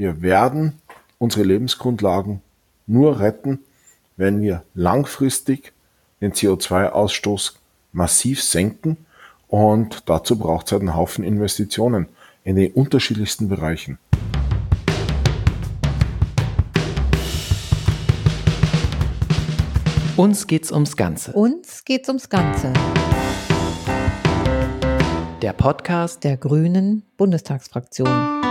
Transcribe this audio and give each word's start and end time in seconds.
Wir 0.00 0.22
werden 0.22 0.80
unsere 1.18 1.44
Lebensgrundlagen 1.44 2.40
nur 2.86 3.20
retten, 3.20 3.58
wenn 4.16 4.40
wir 4.40 4.64
langfristig 4.72 5.74
den 6.22 6.32
CO2-Ausstoß 6.32 7.56
massiv 7.92 8.42
senken 8.42 8.96
und 9.46 10.08
dazu 10.08 10.38
braucht 10.38 10.64
es 10.64 10.72
halt 10.72 10.80
einen 10.80 10.96
Haufen 10.96 11.22
Investitionen 11.22 12.06
in 12.44 12.56
den 12.56 12.72
unterschiedlichsten 12.72 13.50
Bereichen. 13.50 13.98
Uns 20.16 20.46
geht's 20.46 20.72
ums 20.72 20.96
Ganze. 20.96 21.32
Uns 21.32 21.84
geht's 21.84 22.08
ums 22.08 22.30
Ganze. 22.30 22.72
Der 25.42 25.52
Podcast 25.52 26.24
der 26.24 26.38
Grünen 26.38 27.02
Bundestagsfraktion. 27.18 28.49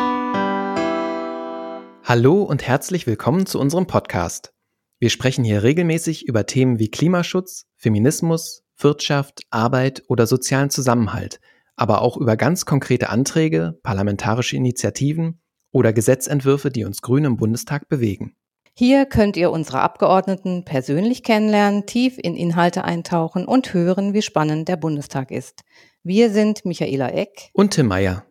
Hallo 2.10 2.42
und 2.42 2.66
herzlich 2.66 3.06
willkommen 3.06 3.46
zu 3.46 3.60
unserem 3.60 3.86
Podcast. 3.86 4.52
Wir 4.98 5.12
sprechen 5.12 5.44
hier 5.44 5.62
regelmäßig 5.62 6.28
über 6.28 6.48
Themen 6.48 6.80
wie 6.80 6.90
Klimaschutz, 6.90 7.68
Feminismus, 7.76 8.64
Wirtschaft, 8.80 9.42
Arbeit 9.52 10.02
oder 10.08 10.26
sozialen 10.26 10.72
Zusammenhalt, 10.72 11.40
aber 11.76 12.02
auch 12.02 12.18
über 12.18 12.36
ganz 12.36 12.66
konkrete 12.66 13.10
Anträge, 13.10 13.78
parlamentarische 13.84 14.56
Initiativen 14.56 15.40
oder 15.70 15.94
Gesetzentwürfe, 15.94 16.72
die 16.72 16.84
uns 16.84 17.04
Grüne 17.04 17.28
im 17.28 17.38
Bundestag 17.38 17.88
bewegen. 17.90 18.36
Hier 18.74 19.06
könnt 19.06 19.38
ihr 19.38 19.52
unsere 19.52 19.82
Abgeordneten 19.82 20.66
persönlich 20.66 21.22
kennenlernen, 21.22 21.86
tief 21.86 22.18
in 22.18 22.36
Inhalte 22.36 22.86
eintauchen 22.86 23.46
und 23.46 23.76
hören, 23.76 24.16
wie 24.16 24.24
spannend 24.24 24.68
der 24.68 24.78
Bundestag 24.78 25.30
ist. 25.30 25.62
Wir 26.02 26.32
sind 26.32 26.66
Michaela 26.66 27.10
Eck 27.10 27.52
und 27.54 27.76
Tim 27.76 27.86
Meyer. 27.86 28.26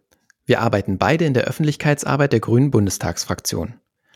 Wir 0.49 0.63
arbeiten 0.63 0.97
beide 0.97 1.27
in 1.27 1.35
der 1.35 1.45
Öffentlichkeitsarbeit 1.45 2.33
der 2.33 2.41
Grünen 2.41 2.71
Bundestagsfraktion. 2.71 3.75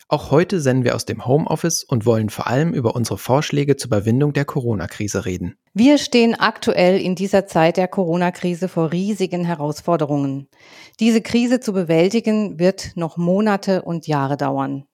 Auch 0.08 0.30
heute 0.30 0.62
senden 0.62 0.82
wir 0.82 0.94
aus 0.94 1.04
dem 1.04 1.26
Homeoffice 1.26 1.84
und 1.84 2.06
wollen 2.06 2.30
vor 2.30 2.46
allem 2.46 2.72
über 2.72 2.96
unsere 2.96 3.18
Vorschläge 3.18 3.76
zur 3.76 3.88
Überwindung 3.88 4.32
der 4.32 4.46
Corona-Krise 4.46 5.26
reden. 5.26 5.56
Wir 5.74 5.98
stehen 5.98 6.34
aktuell 6.34 6.98
in 6.98 7.16
dieser 7.16 7.46
Zeit 7.46 7.76
der 7.76 7.86
Corona-Krise 7.86 8.68
vor 8.68 8.92
riesigen 8.92 9.44
Herausforderungen. 9.44 10.48
Diese 11.00 11.20
Krise 11.20 11.60
zu 11.60 11.74
bewältigen 11.74 12.58
wird 12.58 12.92
noch 12.94 13.18
Monate 13.18 13.82
und 13.82 14.06
Jahre 14.06 14.38
dauern. 14.38 14.86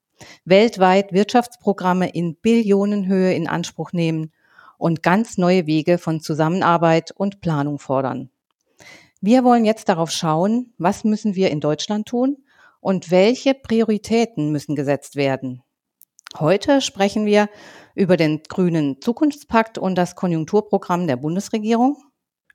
Weltweit 0.44 1.12
Wirtschaftsprogramme 1.12 2.08
in 2.08 2.34
Billionenhöhe 2.34 3.32
in 3.32 3.46
Anspruch 3.46 3.92
nehmen 3.92 4.32
und 4.76 5.04
ganz 5.04 5.38
neue 5.38 5.68
Wege 5.68 5.98
von 5.98 6.20
Zusammenarbeit 6.20 7.12
und 7.12 7.40
Planung 7.40 7.78
fordern. 7.78 8.30
Wir 9.20 9.42
wollen 9.42 9.64
jetzt 9.64 9.88
darauf 9.88 10.12
schauen, 10.12 10.72
was 10.78 11.02
müssen 11.02 11.34
wir 11.34 11.50
in 11.50 11.60
Deutschland 11.60 12.06
tun 12.06 12.36
und 12.80 13.10
welche 13.10 13.52
Prioritäten 13.52 14.52
müssen 14.52 14.76
gesetzt 14.76 15.16
werden. 15.16 15.62
Heute 16.38 16.80
sprechen 16.80 17.26
wir 17.26 17.48
über 17.96 18.16
den 18.16 18.42
grünen 18.48 19.00
Zukunftspakt 19.00 19.76
und 19.76 19.96
das 19.96 20.14
Konjunkturprogramm 20.14 21.08
der 21.08 21.16
Bundesregierung. 21.16 21.96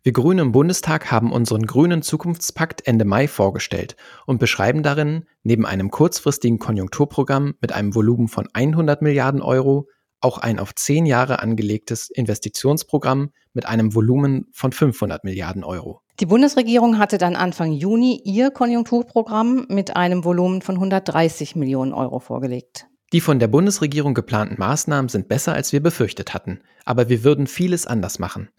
Wir 0.03 0.13
Grüne 0.13 0.41
im 0.41 0.51
Bundestag 0.53 1.11
haben 1.11 1.33
unseren 1.33 1.65
grünen 1.65 2.01
Zukunftspakt 2.01 2.87
Ende 2.87 3.03
Mai 3.03 3.27
vorgestellt 3.27 3.97
und 4.25 4.39
beschreiben 4.39 4.83
darin 4.83 5.25
neben 5.43 5.65
einem 5.65 5.91
kurzfristigen 5.91 6.59
Konjunkturprogramm 6.59 7.55
mit 7.59 7.73
einem 7.73 7.95
Volumen 7.95 8.29
von 8.29 8.47
100 8.53 9.01
Milliarden 9.01 9.41
Euro 9.41 9.89
auch 10.21 10.37
ein 10.37 10.59
auf 10.59 10.75
zehn 10.75 11.05
Jahre 11.05 11.39
angelegtes 11.39 12.09
Investitionsprogramm 12.09 13.31
mit 13.53 13.65
einem 13.65 13.93
Volumen 13.95 14.47
von 14.53 14.71
500 14.71 15.25
Milliarden 15.25 15.65
Euro. 15.65 16.02
Die 16.19 16.27
Bundesregierung 16.27 16.99
hatte 16.99 17.17
dann 17.17 17.35
Anfang 17.35 17.71
Juni 17.71 18.21
ihr 18.23 18.51
Konjunkturprogramm 18.51 19.65
mit 19.69 19.95
einem 19.95 20.23
Volumen 20.23 20.61
von 20.61 20.75
130 20.75 21.55
Millionen 21.55 21.91
Euro 21.91 22.19
vorgelegt. 22.19 22.85
Die 23.13 23.21
von 23.21 23.39
der 23.39 23.47
Bundesregierung 23.47 24.13
geplanten 24.13 24.55
Maßnahmen 24.59 25.09
sind 25.09 25.27
besser, 25.27 25.53
als 25.53 25.73
wir 25.73 25.81
befürchtet 25.81 26.33
hatten, 26.33 26.61
aber 26.85 27.09
wir 27.09 27.23
würden 27.23 27.47
vieles 27.47 27.87
anders 27.87 28.19
machen. 28.19 28.49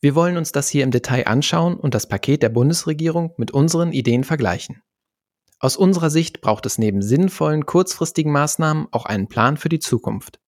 Wir 0.00 0.16
wollen 0.16 0.36
uns 0.36 0.50
das 0.50 0.68
hier 0.68 0.82
im 0.82 0.90
Detail 0.90 1.26
anschauen 1.26 1.76
und 1.76 1.94
das 1.94 2.08
Paket 2.08 2.42
der 2.42 2.48
Bundesregierung 2.48 3.32
mit 3.36 3.52
unseren 3.52 3.92
Ideen 3.92 4.24
vergleichen. 4.24 4.82
Aus 5.60 5.76
unserer 5.76 6.10
Sicht 6.10 6.40
braucht 6.40 6.66
es 6.66 6.76
neben 6.76 7.02
sinnvollen 7.02 7.66
kurzfristigen 7.66 8.32
Maßnahmen 8.32 8.88
auch 8.90 9.06
einen 9.06 9.28
Plan 9.28 9.56
für 9.56 9.68
die 9.68 9.78
Zukunft. 9.78 10.38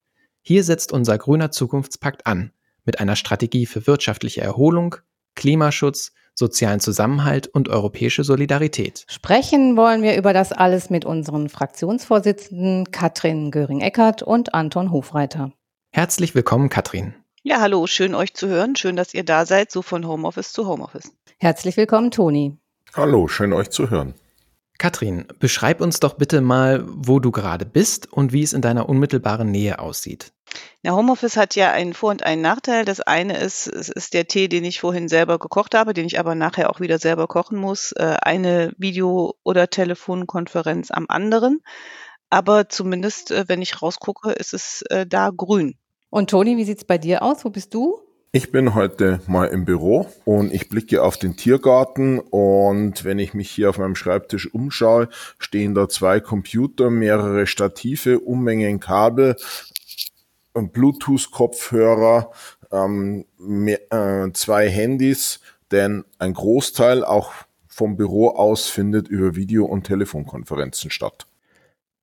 Hier 0.42 0.64
setzt 0.64 0.92
unser 0.92 1.18
grüner 1.18 1.50
Zukunftspakt 1.50 2.26
an, 2.26 2.52
mit 2.84 3.00
einer 3.00 3.16
Strategie 3.16 3.66
für 3.66 3.86
wirtschaftliche 3.86 4.40
Erholung, 4.40 4.96
Klimaschutz 5.34 6.12
sozialen 6.38 6.80
Zusammenhalt 6.80 7.48
und 7.48 7.68
europäische 7.68 8.24
Solidarität. 8.24 9.04
Sprechen 9.08 9.76
wollen 9.76 10.02
wir 10.02 10.16
über 10.16 10.32
das 10.32 10.52
alles 10.52 10.88
mit 10.88 11.04
unseren 11.04 11.48
Fraktionsvorsitzenden 11.48 12.90
Katrin 12.92 13.50
Göring-Eckert 13.50 14.22
und 14.22 14.54
Anton 14.54 14.92
Hofreiter. 14.92 15.52
Herzlich 15.90 16.34
willkommen, 16.34 16.68
Katrin. 16.68 17.14
Ja, 17.42 17.60
hallo, 17.60 17.86
schön 17.86 18.14
euch 18.14 18.34
zu 18.34 18.46
hören. 18.48 18.76
Schön, 18.76 18.96
dass 18.96 19.14
ihr 19.14 19.24
da 19.24 19.46
seid, 19.46 19.70
so 19.70 19.82
von 19.82 20.06
Homeoffice 20.06 20.52
zu 20.52 20.66
Homeoffice. 20.66 21.12
Herzlich 21.38 21.76
willkommen, 21.76 22.10
Toni. 22.10 22.56
Hallo, 22.94 23.28
schön 23.28 23.52
euch 23.52 23.70
zu 23.70 23.90
hören. 23.90 24.14
Katrin, 24.78 25.26
beschreib 25.40 25.80
uns 25.80 25.98
doch 25.98 26.14
bitte 26.14 26.40
mal, 26.40 26.84
wo 26.86 27.18
du 27.18 27.32
gerade 27.32 27.66
bist 27.66 28.12
und 28.12 28.32
wie 28.32 28.44
es 28.44 28.52
in 28.52 28.62
deiner 28.62 28.88
unmittelbaren 28.88 29.50
Nähe 29.50 29.80
aussieht. 29.80 30.32
Ja, 30.82 30.94
Homeoffice 30.94 31.36
hat 31.36 31.56
ja 31.56 31.72
einen 31.72 31.92
Vor- 31.92 32.10
und 32.10 32.22
einen 32.22 32.42
Nachteil. 32.42 32.84
Das 32.84 33.00
eine 33.00 33.36
ist, 33.38 33.66
es 33.66 33.88
ist 33.88 34.14
der 34.14 34.28
Tee, 34.28 34.48
den 34.48 34.64
ich 34.64 34.80
vorhin 34.80 35.08
selber 35.08 35.38
gekocht 35.38 35.74
habe, 35.74 35.92
den 35.92 36.06
ich 36.06 36.18
aber 36.18 36.34
nachher 36.34 36.70
auch 36.70 36.80
wieder 36.80 36.98
selber 36.98 37.26
kochen 37.26 37.58
muss. 37.58 37.92
Äh, 37.92 38.16
eine 38.22 38.72
Video- 38.78 39.34
oder 39.42 39.68
Telefonkonferenz 39.68 40.90
am 40.90 41.06
anderen. 41.08 41.60
Aber 42.30 42.68
zumindest, 42.68 43.30
äh, 43.30 43.44
wenn 43.48 43.62
ich 43.62 43.82
rausgucke, 43.82 44.32
ist 44.32 44.54
es 44.54 44.82
äh, 44.90 45.06
da 45.06 45.30
grün. 45.36 45.76
Und 46.10 46.30
Toni, 46.30 46.56
wie 46.56 46.64
sieht's 46.64 46.84
bei 46.84 46.98
dir 46.98 47.22
aus? 47.22 47.44
Wo 47.44 47.50
bist 47.50 47.74
du? 47.74 48.00
Ich 48.30 48.52
bin 48.52 48.74
heute 48.74 49.20
mal 49.26 49.46
im 49.46 49.64
Büro 49.64 50.06
und 50.26 50.52
ich 50.52 50.68
blicke 50.68 51.02
auf 51.02 51.16
den 51.16 51.36
Tiergarten 51.36 52.18
und 52.18 53.02
wenn 53.04 53.18
ich 53.18 53.32
mich 53.32 53.50
hier 53.50 53.70
auf 53.70 53.78
meinem 53.78 53.94
Schreibtisch 53.94 54.52
umschaue, 54.52 55.08
stehen 55.38 55.74
da 55.74 55.88
zwei 55.88 56.20
Computer, 56.20 56.90
mehrere 56.90 57.46
Stative, 57.46 58.20
Unmengen 58.20 58.80
Kabel, 58.80 59.36
Bluetooth-Kopfhörer, 60.66 62.30
ähm, 62.72 63.24
äh, 63.90 64.32
zwei 64.32 64.68
Handys, 64.68 65.40
denn 65.70 66.04
ein 66.18 66.34
Großteil 66.34 67.04
auch 67.04 67.32
vom 67.66 67.96
Büro 67.96 68.30
aus 68.30 68.68
findet 68.68 69.08
über 69.08 69.36
Video- 69.36 69.66
und 69.66 69.84
Telefonkonferenzen 69.84 70.90
statt. 70.90 71.26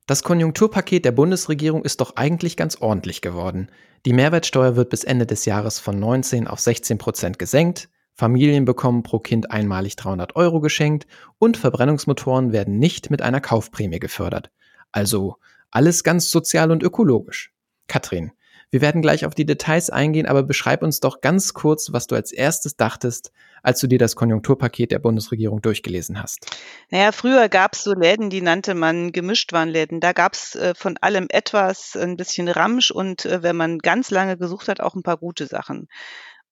Das 0.08 0.24
Konjunkturpaket 0.24 1.04
der 1.04 1.12
Bundesregierung 1.12 1.84
ist 1.84 2.00
doch 2.00 2.16
eigentlich 2.16 2.56
ganz 2.56 2.78
ordentlich 2.80 3.22
geworden. 3.22 3.70
Die 4.06 4.14
Mehrwertsteuer 4.14 4.76
wird 4.76 4.92
bis 4.92 5.04
Ende 5.04 5.26
des 5.26 5.46
Jahres 5.46 5.80
von 5.80 6.00
19 6.00 6.48
auf 6.48 6.60
16 6.60 7.00
Prozent 7.00 7.40
gesenkt, 7.40 7.90
Familien 8.14 8.64
bekommen 8.64 9.04
pro 9.04 9.20
Kind 9.20 9.52
einmalig 9.52 9.98
300 9.98 10.38
Euro 10.38 10.62
geschenkt 10.62 11.06
und 11.38 11.58
Verbrennungsmotoren 11.58 12.54
werden 12.54 12.80
nicht 12.80 13.10
mit 13.10 13.22
einer 13.22 13.42
Kaufprämie 13.42 14.00
gefördert. 14.00 14.52
Also 14.94 15.36
alles 15.70 16.06
ganz 16.06 16.32
sozial 16.32 16.72
und 16.72 16.82
ökologisch. 16.82 17.52
Katrin, 17.88 18.32
wir 18.72 18.82
werden 18.82 19.02
gleich 19.02 19.26
auf 19.26 19.36
die 19.36 19.46
Details 19.46 19.90
eingehen, 19.90 20.26
aber 20.26 20.44
beschreib 20.44 20.84
uns 20.84 21.00
doch 21.00 21.22
ganz 21.22 21.54
kurz, 21.54 21.94
was 21.94 22.08
du 22.08 22.16
als 22.16 22.32
erstes 22.32 22.76
dachtest, 22.76 23.32
als 23.64 23.80
du 23.80 23.88
dir 23.88 24.00
das 24.00 24.16
Konjunkturpaket 24.16 24.92
der 24.92 25.00
Bundesregierung 25.00 25.62
durchgelesen 25.62 26.22
hast. 26.22 26.46
Naja, 26.90 27.12
früher 27.12 27.50
gab 27.50 27.74
es 27.74 27.84
so 27.84 27.94
Läden, 27.94 28.30
die 28.30 28.42
nannte 28.42 28.76
man 28.76 29.12
Gemischtwarenläden. 29.12 30.00
Da 30.00 30.14
gab 30.14 30.34
es 30.34 30.56
äh, 30.56 30.74
von 30.76 30.98
allem 31.02 31.28
etwas, 31.30 31.96
ein 31.96 32.18
bisschen 32.18 32.48
Ramsch 32.48 32.92
und 32.92 33.26
äh, 33.26 33.42
wenn 33.44 33.56
man 33.56 33.80
ganz 33.80 34.12
lange 34.12 34.38
gesucht 34.38 34.68
hat, 34.68 34.82
auch 34.82 34.96
ein 34.96 35.04
paar 35.04 35.18
gute 35.18 35.48
Sachen. 35.48 35.88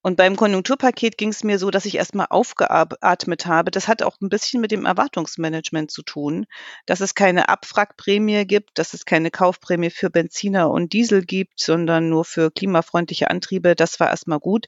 Und 0.05 0.17
beim 0.17 0.35
Konjunkturpaket 0.35 1.17
ging 1.17 1.29
es 1.29 1.45
mir 1.45 1.57
so, 1.57 1.71
dass 1.71 1.85
ich 1.85 1.95
erstmal 1.95 2.27
aufgeatmet 2.29 3.45
habe. 3.45 3.71
Das 3.71 3.87
hat 3.87 4.03
auch 4.03 4.19
ein 4.19 4.27
bisschen 4.27 4.59
mit 4.59 4.71
dem 4.71 4.85
Erwartungsmanagement 4.85 5.91
zu 5.91 6.03
tun, 6.03 6.45
dass 6.85 6.99
es 6.99 7.15
keine 7.15 7.47
Abwrackprämie 7.47 8.45
gibt, 8.45 8.77
dass 8.77 8.93
es 8.93 9.05
keine 9.05 9.31
Kaufprämie 9.31 9.91
für 9.91 10.09
Benziner 10.09 10.69
und 10.69 10.91
Diesel 10.91 11.23
gibt, 11.23 11.61
sondern 11.61 12.09
nur 12.09 12.25
für 12.25 12.51
klimafreundliche 12.51 13.29
Antriebe. 13.29 13.75
Das 13.75 14.01
war 14.01 14.09
erstmal 14.09 14.39
gut. 14.39 14.65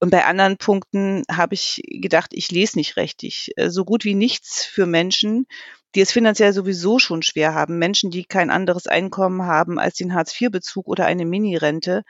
Und 0.00 0.08
bei 0.08 0.24
anderen 0.24 0.56
Punkten 0.56 1.22
habe 1.30 1.52
ich 1.52 1.82
gedacht, 1.84 2.30
ich 2.32 2.50
lese 2.50 2.78
nicht 2.78 2.96
richtig. 2.96 3.52
Äh, 3.56 3.68
so 3.68 3.84
gut 3.84 4.06
wie 4.06 4.14
nichts 4.14 4.64
für 4.64 4.86
Menschen, 4.86 5.46
die 5.94 6.00
es 6.00 6.12
finanziell 6.12 6.52
sowieso 6.52 6.98
schon 6.98 7.22
schwer 7.22 7.54
haben, 7.54 7.78
Menschen, 7.78 8.10
die 8.10 8.24
kein 8.24 8.50
anderes 8.50 8.86
Einkommen 8.86 9.42
haben 9.42 9.78
als 9.78 9.96
den 9.96 10.14
Hartz-IV-Bezug 10.14 10.86
oder 10.86 11.06
eine 11.06 11.24
Minirente, 11.24 12.02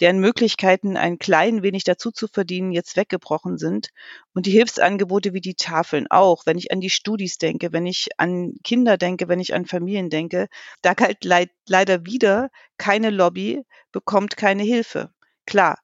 deren 0.00 0.18
Möglichkeiten, 0.18 0.96
ein 0.96 1.18
klein 1.18 1.62
wenig 1.62 1.84
dazu 1.84 2.10
zu 2.10 2.28
verdienen, 2.28 2.72
jetzt 2.72 2.96
weggebrochen 2.96 3.58
sind. 3.58 3.88
Und 4.34 4.46
die 4.46 4.52
Hilfsangebote 4.52 5.32
wie 5.32 5.40
die 5.40 5.54
Tafeln 5.54 6.06
auch, 6.10 6.46
wenn 6.46 6.58
ich 6.58 6.70
an 6.70 6.80
die 6.80 6.90
Studis 6.90 7.38
denke, 7.38 7.72
wenn 7.72 7.86
ich 7.86 8.08
an 8.18 8.54
Kinder 8.62 8.96
denke, 8.96 9.28
wenn 9.28 9.40
ich 9.40 9.54
an 9.54 9.66
Familien 9.66 10.10
denke, 10.10 10.48
da 10.82 10.94
galt 10.94 11.24
leid, 11.24 11.50
leider 11.68 12.06
wieder 12.06 12.50
keine 12.78 13.10
Lobby, 13.10 13.62
bekommt 13.92 14.36
keine 14.36 14.62
Hilfe. 14.62 15.10
Klar, 15.46 15.78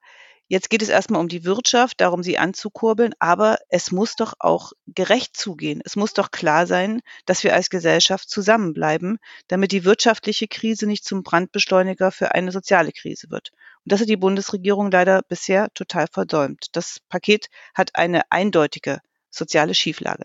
Jetzt 0.51 0.69
geht 0.69 0.83
es 0.83 0.89
erstmal 0.89 1.21
um 1.21 1.29
die 1.29 1.45
Wirtschaft, 1.45 2.01
darum 2.01 2.25
sie 2.25 2.37
anzukurbeln, 2.37 3.15
aber 3.21 3.59
es 3.69 3.93
muss 3.93 4.17
doch 4.17 4.35
auch 4.41 4.73
gerecht 4.89 5.37
zugehen. 5.37 5.81
Es 5.85 5.95
muss 5.95 6.13
doch 6.13 6.33
klar 6.33 6.67
sein, 6.67 7.03
dass 7.25 7.45
wir 7.45 7.55
als 7.55 7.71
Gesellschaft 7.71 8.29
zusammenbleiben, 8.29 9.19
damit 9.47 9.71
die 9.71 9.85
wirtschaftliche 9.85 10.49
Krise 10.49 10.89
nicht 10.89 11.05
zum 11.05 11.23
Brandbeschleuniger 11.23 12.11
für 12.11 12.35
eine 12.35 12.51
soziale 12.51 12.91
Krise 12.91 13.31
wird. 13.31 13.53
Und 13.85 13.93
das 13.93 14.01
hat 14.01 14.09
die 14.09 14.17
Bundesregierung 14.17 14.91
leider 14.91 15.23
bisher 15.23 15.69
total 15.75 16.09
versäumt. 16.09 16.67
Das 16.73 16.99
Paket 17.09 17.47
hat 17.73 17.95
eine 17.95 18.23
eindeutige 18.33 18.99
soziale 19.31 19.75
Schieflage. 19.75 20.25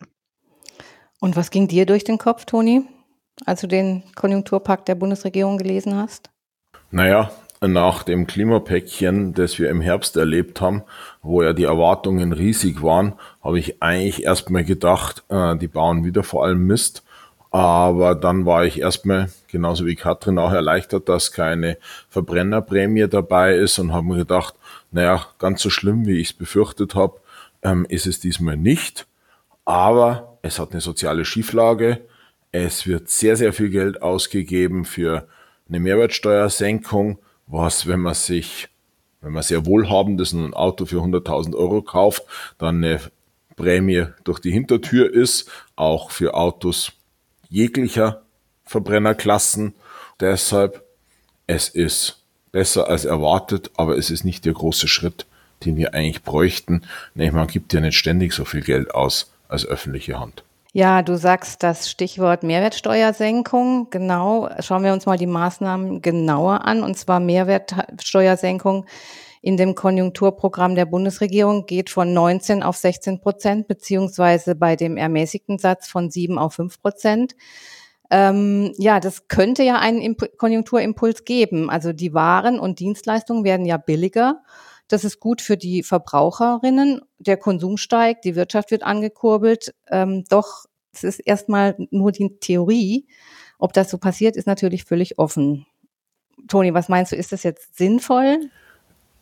Und 1.19 1.36
was 1.36 1.51
ging 1.51 1.68
dir 1.68 1.86
durch 1.86 2.04
den 2.04 2.18
Kopf, 2.18 2.45
Toni, 2.45 2.81
als 3.45 3.62
du 3.62 3.68
den 3.68 4.04
Konjunkturpakt 4.16 4.88
der 4.88 4.95
Bundesregierung 4.95 5.60
gelesen 5.60 5.95
hast? 5.95 6.31
Naja, 6.89 7.31
nach 7.68 8.04
dem 8.04 8.28
Klimapäckchen, 8.28 9.34
das 9.34 9.60
wir 9.60 9.70
im 9.70 9.82
Herbst 9.82 10.18
erlebt 10.18 10.62
haben, 10.62 10.84
wo 11.22 11.44
ja 11.44 11.54
die 11.54 11.64
Erwartungen 11.64 12.34
riesig 12.34 12.82
waren, 12.82 13.14
habe 13.44 13.60
ich 13.60 13.82
eigentlich 13.82 14.24
erstmal 14.24 14.64
gedacht, 14.64 15.24
äh, 15.30 15.56
die 15.58 15.68
bauen 15.68 16.04
wieder 16.04 16.24
vor 16.24 16.46
allem 16.46 16.68
Mist. 16.68 17.04
Aber 17.52 18.16
dann 18.16 18.46
war 18.46 18.66
ich 18.66 18.82
erstmal, 18.82 19.30
genauso 19.48 19.86
wie 19.86 19.96
Katrin, 19.96 20.38
auch 20.40 20.52
erleichtert, 20.52 21.08
dass 21.08 21.32
keine 21.32 21.78
Verbrennerprämie 22.10 23.08
dabei 23.08 23.56
ist 23.56 23.80
und 23.80 23.94
habe 23.94 24.08
mir 24.08 24.18
gedacht, 24.18 24.56
naja, 24.92 25.26
ganz 25.40 25.62
so 25.62 25.70
schlimm, 25.70 26.06
wie 26.06 26.20
ich 26.20 26.30
es 26.32 26.34
befürchtet 26.34 26.96
habe, 26.96 27.20
ähm, 27.64 27.86
ist 27.88 28.08
es 28.08 28.20
diesmal 28.20 28.58
nicht. 28.58 29.08
Aber 29.64 30.38
es 30.42 30.60
hat 30.60 30.72
eine 30.72 30.82
soziale 30.82 31.26
Schieflage. 31.26 32.02
Es 32.52 32.88
wird 32.88 33.10
sehr, 33.10 33.36
sehr 33.36 33.54
viel 33.54 33.70
Geld 33.70 34.02
ausgegeben 34.02 34.86
für 34.86 35.28
eine 35.68 35.80
Mehrwertsteuersenkung 35.80 37.20
was, 37.47 37.88
wenn 37.88 38.00
man 38.00 38.13
sich, 38.13 38.69
wenn 39.21 39.33
man 39.33 39.44
sehr 39.44 39.65
wohlhabend 39.65 40.19
ist 40.21 40.33
und 40.33 40.45
ein 40.45 40.53
Auto 40.53 40.86
für 40.86 41.01
100.000 41.01 41.56
Euro 41.56 41.81
kauft, 41.81 42.24
dann 42.57 42.83
eine 42.83 43.00
Prämie 43.56 44.07
durch 44.24 44.39
die 44.39 44.51
Hintertür 44.51 45.12
ist, 45.13 45.50
auch 45.75 46.12
für 46.12 46.33
Autos 46.33 46.94
jeglicher 47.50 48.24
Verbrennerklassen. 48.63 49.75
Deshalb, 50.19 50.83
es 51.47 51.69
ist 51.69 52.24
besser 52.51 52.88
als 52.88 53.03
erwartet, 53.03 53.71
aber 53.75 53.97
es 53.97 54.09
ist 54.09 54.24
nicht 54.24 54.45
der 54.45 54.53
große 54.53 54.88
Schritt, 54.88 55.25
den 55.65 55.75
wir 55.75 55.94
eigentlich 55.94 56.24
bräuchten. 56.24 56.83
Nee, 57.13 57.31
man 57.31 57.47
gibt 57.47 57.74
ja 57.74 57.81
nicht 57.81 57.97
ständig 57.97 58.33
so 58.33 58.45
viel 58.45 58.62
Geld 58.62 58.95
aus 58.95 59.31
als 59.50 59.65
öffentliche 59.65 60.19
Hand. 60.19 60.44
Ja, 60.77 61.04
du 61.04 61.18
sagst 61.18 61.63
das 61.63 61.89
Stichwort 61.89 62.44
Mehrwertsteuersenkung. 62.44 63.88
Genau. 63.92 64.50
Schauen 64.60 64.83
wir 64.83 64.92
uns 64.92 65.06
mal 65.06 65.18
die 65.18 65.25
Maßnahmen 65.25 66.01
genauer 66.01 66.66
an. 66.66 66.83
Und 66.83 66.98
zwar 66.98 67.22
Mehrwertsteuersenkung 67.22 68.86
in 69.42 69.56
dem 69.56 69.74
Konjunkturprogramm 69.75 70.75
der 70.75 70.86
Bundesregierung 70.86 71.66
geht 71.66 71.89
von 71.89 72.13
19 72.13 72.62
auf 72.62 72.75
16 72.75 73.22
Prozent, 73.22 73.69
beziehungsweise 73.69 74.54
bei 74.54 74.75
dem 74.75 74.98
ermäßigten 74.98 75.60
Satz 75.60 75.88
von 75.88 76.10
7 76.10 76.38
auf 76.38 76.56
5 76.56 76.81
Prozent. 76.81 77.38
Ähm, 78.12 78.74
ja, 78.78 79.00
das 79.00 79.30
könnte 79.30 79.63
ja 79.63 79.80
einen 79.80 80.01
Imp 80.01 80.38
Konjunkturimpuls 80.38 81.24
geben. 81.24 81.69
Also 81.69 81.94
die 81.94 82.13
Waren 82.13 82.60
und 82.60 82.80
Dienstleistungen 82.80 83.45
werden 83.45 83.66
ja 83.66 83.78
billiger. 83.78 84.44
Das 84.88 85.04
ist 85.04 85.20
gut 85.20 85.42
für 85.42 85.58
die 85.58 85.84
Verbraucherinnen. 85.84 87.02
Der 87.18 87.38
Konsum 87.38 87.78
steigt, 87.78 88.26
die 88.26 88.36
Wirtschaft 88.36 88.72
wird 88.72 88.84
angekurbelt. 88.84 89.74
Ähm, 89.90 90.24
doch 90.30 90.66
es 90.94 91.04
ist 91.04 91.20
erstmal 91.20 91.76
nur 91.92 92.12
die 92.12 92.38
Theorie. 92.40 93.06
Ob 93.58 93.74
das 93.74 93.90
so 93.90 93.98
passiert, 93.98 94.36
ist 94.36 94.48
natürlich 94.48 94.86
völlig 94.86 95.18
offen. 95.18 95.66
Toni, 96.48 96.74
was 96.74 96.90
meinst 96.90 97.12
du, 97.12 97.16
ist 97.16 97.32
das 97.32 97.44
jetzt 97.44 97.78
sinnvoll? 97.78 98.50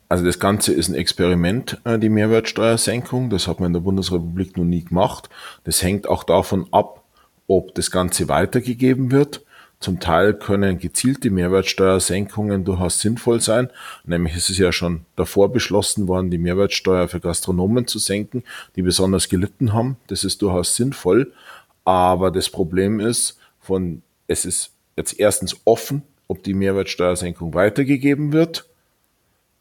Also 0.10 0.26
das 0.26 0.40
Ganze 0.40 0.74
ist 0.74 0.90
ein 0.90 0.96
Experiment, 0.96 1.82
äh, 1.86 1.98
die 1.98 2.10
Mehrwertsteuersenkung. 2.10 3.30
Das 3.30 3.48
hat 3.48 3.60
man 3.60 3.68
in 3.68 3.74
der 3.74 3.80
Bundesrepublik 3.80 4.58
noch 4.58 4.66
nie 4.66 4.84
gemacht. 4.84 5.30
Das 5.64 5.82
hängt 5.82 6.08
auch 6.08 6.24
davon 6.24 6.68
ab, 6.72 7.04
ob 7.48 7.74
das 7.76 7.90
Ganze 7.90 8.28
weitergegeben 8.28 9.12
wird. 9.12 9.44
Zum 9.84 10.00
Teil 10.00 10.34
können 10.34 10.80
gezielte 10.80 11.30
Mehrwertsteuersenkungen 11.30 12.64
durchaus 12.64 13.02
sinnvoll 13.02 13.42
sein. 13.42 13.70
Nämlich 14.06 14.34
ist 14.34 14.50
es 14.50 14.58
ja 14.58 14.72
schon 14.72 15.02
davor 15.18 15.52
beschlossen 15.52 16.08
worden, 16.08 16.32
die 16.32 16.38
Mehrwertsteuer 16.38 17.10
für 17.10 17.20
Gastronomen 17.20 17.86
zu 17.86 18.00
senken, 18.00 18.46
die 18.78 18.82
besonders 18.82 19.28
gelitten 19.28 19.74
haben. 19.74 19.98
Das 20.08 20.24
ist 20.24 20.42
durchaus 20.42 20.78
sinnvoll. 20.78 21.34
Aber 21.84 22.32
das 22.32 22.50
Problem 22.50 23.02
ist, 23.02 23.38
von, 23.60 24.04
es 24.28 24.46
ist 24.46 24.72
jetzt 24.96 25.20
erstens 25.20 25.58
offen, 25.66 26.04
ob 26.30 26.44
die 26.44 26.54
Mehrwertsteuersenkung 26.54 27.54
weitergegeben 27.54 28.32
wird. 28.32 28.70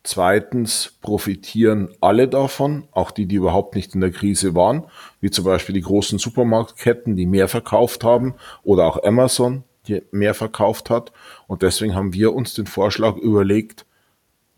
Zweitens 0.05 0.93
profitieren 1.03 1.89
alle 2.01 2.29
davon, 2.29 2.85
auch 2.93 3.11
die, 3.11 3.27
die 3.27 3.35
überhaupt 3.35 3.75
nicht 3.75 3.97
in 3.97 4.01
der 4.01 4.13
Krise 4.13 4.55
waren, 4.55 4.85
wie 5.21 5.31
zum 5.31 5.45
Beispiel 5.45 5.75
die 5.75 5.81
großen 5.81 6.21
Supermarktketten, 6.21 7.17
die 7.17 7.27
mehr 7.27 7.49
verkauft 7.49 8.05
haben, 8.05 8.37
oder 8.63 8.87
auch 8.87 9.03
Amazon, 9.03 9.65
die 9.89 10.03
mehr 10.11 10.35
verkauft 10.35 10.91
hat. 10.91 11.13
Und 11.47 11.63
deswegen 11.63 11.95
haben 11.95 12.13
wir 12.13 12.35
uns 12.35 12.55
den 12.55 12.67
Vorschlag 12.67 13.17
überlegt, 13.17 13.87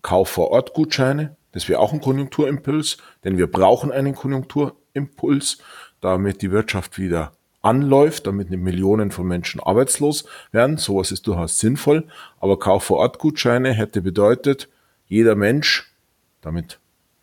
Kauf 0.03 0.29
vor 0.29 0.51
Ort 0.51 0.75
Gutscheine. 0.75 1.37
Das 1.53 1.69
wäre 1.69 1.81
auch 1.81 1.93
ein 1.93 2.01
Konjunkturimpuls, 2.01 2.99
denn 3.25 3.39
wir 3.39 3.47
brauchen 3.47 3.91
einen 3.91 4.15
Konjunkturimpuls, 4.15 5.59
damit 6.01 6.43
die 6.43 6.51
Wirtschaft 6.51 6.99
wieder 6.99 7.33
anläuft, 7.63 8.27
damit 8.27 8.51
Millionen 8.51 9.11
von 9.11 9.27
Menschen 9.27 9.61
arbeitslos 9.61 10.27
werden. 10.53 10.77
Sowas 10.77 11.11
ist 11.11 11.27
durchaus 11.27 11.59
sinnvoll. 11.59 12.07
Aber 12.39 12.59
Kauf 12.59 12.85
vor 12.85 12.99
Ort 12.99 13.19
Gutscheine 13.19 13.73
hätte 13.73 14.03
bedeutet, 14.03 14.69
jeder 15.07 15.37
Mensch, 15.37 15.95
damit 16.43 16.81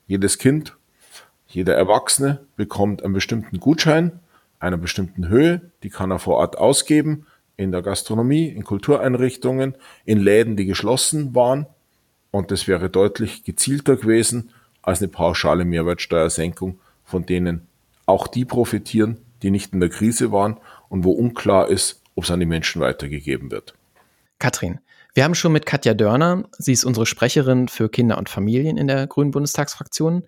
jedes 0.08 0.40
Kind, 0.40 0.76
jeder 1.46 1.76
Erwachsene 1.76 2.48
bekommt 2.56 3.04
einen 3.04 3.14
bestimmten 3.14 3.60
Gutschein 3.60 4.20
einer 4.62 4.78
bestimmten 4.78 5.28
Höhe, 5.28 5.72
die 5.84 5.90
kann 5.90 6.12
er 6.12 6.20
vor 6.20 6.38
Ort 6.38 6.58
ausgeben 6.58 7.26
in 7.62 7.72
der 7.72 7.82
Gastronomie, 7.82 8.48
in 8.48 8.64
Kultureinrichtungen, 8.64 9.76
in 10.06 10.20
Läden, 10.20 10.56
die 10.56 10.66
geschlossen 10.66 11.34
waren. 11.36 11.66
Und 12.32 12.52
das 12.52 12.68
wäre 12.68 12.90
deutlich 12.90 13.44
gezielter 13.44 13.96
gewesen 13.96 14.52
als 14.82 15.02
eine 15.02 15.10
pauschale 15.10 15.66
Mehrwertsteuersenkung, 15.66 16.80
von 17.04 17.26
denen 17.26 17.68
auch 18.06 18.28
die 18.28 18.46
profitieren, 18.46 19.18
die 19.42 19.52
nicht 19.52 19.74
in 19.74 19.80
der 19.80 19.90
Krise 19.90 20.32
waren 20.32 20.58
und 20.90 21.04
wo 21.04 21.12
unklar 21.12 21.70
ist, 21.70 22.02
ob 22.16 22.24
es 22.24 22.32
an 22.32 22.40
die 22.40 22.46
Menschen 22.46 22.82
weitergegeben 22.82 23.52
wird. 23.52 23.76
Katrin, 24.40 24.80
wir 25.14 25.24
haben 25.24 25.36
schon 25.36 25.52
mit 25.52 25.66
Katja 25.66 25.94
Dörner, 25.94 26.46
sie 26.58 26.74
ist 26.74 26.86
unsere 26.86 27.06
Sprecherin 27.06 27.68
für 27.68 27.90
Kinder 27.90 28.18
und 28.18 28.30
Familien 28.30 28.78
in 28.78 28.88
der 28.88 29.08
Grünen 29.08 29.32
Bundestagsfraktion, 29.32 30.24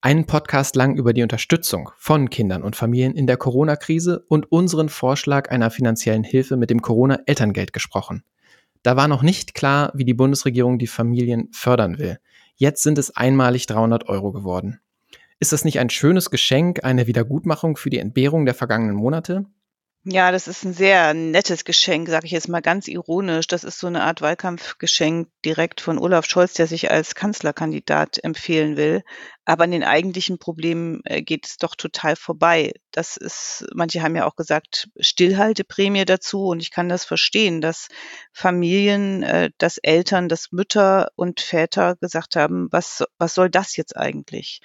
einen 0.00 0.26
Podcast 0.26 0.76
lang 0.76 0.96
über 0.96 1.12
die 1.12 1.22
Unterstützung 1.22 1.90
von 1.96 2.30
Kindern 2.30 2.62
und 2.62 2.76
Familien 2.76 3.14
in 3.14 3.26
der 3.26 3.36
Corona-Krise 3.36 4.24
und 4.28 4.50
unseren 4.52 4.88
Vorschlag 4.88 5.50
einer 5.50 5.70
finanziellen 5.70 6.22
Hilfe 6.22 6.56
mit 6.56 6.70
dem 6.70 6.82
Corona-Elterngeld 6.82 7.72
gesprochen. 7.72 8.22
Da 8.82 8.96
war 8.96 9.08
noch 9.08 9.22
nicht 9.22 9.54
klar, 9.54 9.90
wie 9.94 10.04
die 10.04 10.14
Bundesregierung 10.14 10.78
die 10.78 10.86
Familien 10.86 11.48
fördern 11.52 11.98
will. 11.98 12.18
Jetzt 12.54 12.84
sind 12.84 12.96
es 12.96 13.16
einmalig 13.16 13.66
300 13.66 14.08
Euro 14.08 14.30
geworden. 14.30 14.80
Ist 15.40 15.52
das 15.52 15.64
nicht 15.64 15.80
ein 15.80 15.90
schönes 15.90 16.30
Geschenk, 16.30 16.84
eine 16.84 17.06
Wiedergutmachung 17.06 17.76
für 17.76 17.90
die 17.90 17.98
Entbehrung 17.98 18.44
der 18.44 18.54
vergangenen 18.54 18.96
Monate? 18.96 19.46
Ja, 20.10 20.32
das 20.32 20.48
ist 20.48 20.64
ein 20.64 20.72
sehr 20.72 21.12
nettes 21.12 21.64
Geschenk, 21.64 22.08
sage 22.08 22.24
ich 22.24 22.32
jetzt 22.32 22.48
mal 22.48 22.62
ganz 22.62 22.88
ironisch. 22.88 23.46
Das 23.46 23.62
ist 23.62 23.78
so 23.78 23.88
eine 23.88 24.02
Art 24.04 24.22
Wahlkampfgeschenk 24.22 25.28
direkt 25.44 25.82
von 25.82 25.98
Olaf 25.98 26.24
Scholz, 26.24 26.54
der 26.54 26.66
sich 26.66 26.90
als 26.90 27.14
Kanzlerkandidat 27.14 28.18
empfehlen 28.24 28.78
will. 28.78 29.02
Aber 29.44 29.64
an 29.64 29.70
den 29.70 29.84
eigentlichen 29.84 30.38
Problemen 30.38 31.02
äh, 31.04 31.20
geht 31.20 31.44
es 31.46 31.58
doch 31.58 31.74
total 31.74 32.16
vorbei. 32.16 32.72
Das 32.90 33.18
ist, 33.18 33.66
manche 33.74 34.00
haben 34.00 34.16
ja 34.16 34.24
auch 34.24 34.34
gesagt, 34.36 34.88
Stillhalteprämie 34.98 36.06
dazu. 36.06 36.46
Und 36.46 36.60
ich 36.60 36.70
kann 36.70 36.88
das 36.88 37.04
verstehen, 37.04 37.60
dass 37.60 37.88
Familien, 38.32 39.22
äh, 39.22 39.50
dass 39.58 39.76
Eltern, 39.76 40.30
dass 40.30 40.52
Mütter 40.52 41.10
und 41.16 41.40
Väter 41.40 41.96
gesagt 41.96 42.34
haben, 42.34 42.68
was, 42.70 43.04
was 43.18 43.34
soll 43.34 43.50
das 43.50 43.76
jetzt 43.76 43.94
eigentlich? 43.94 44.62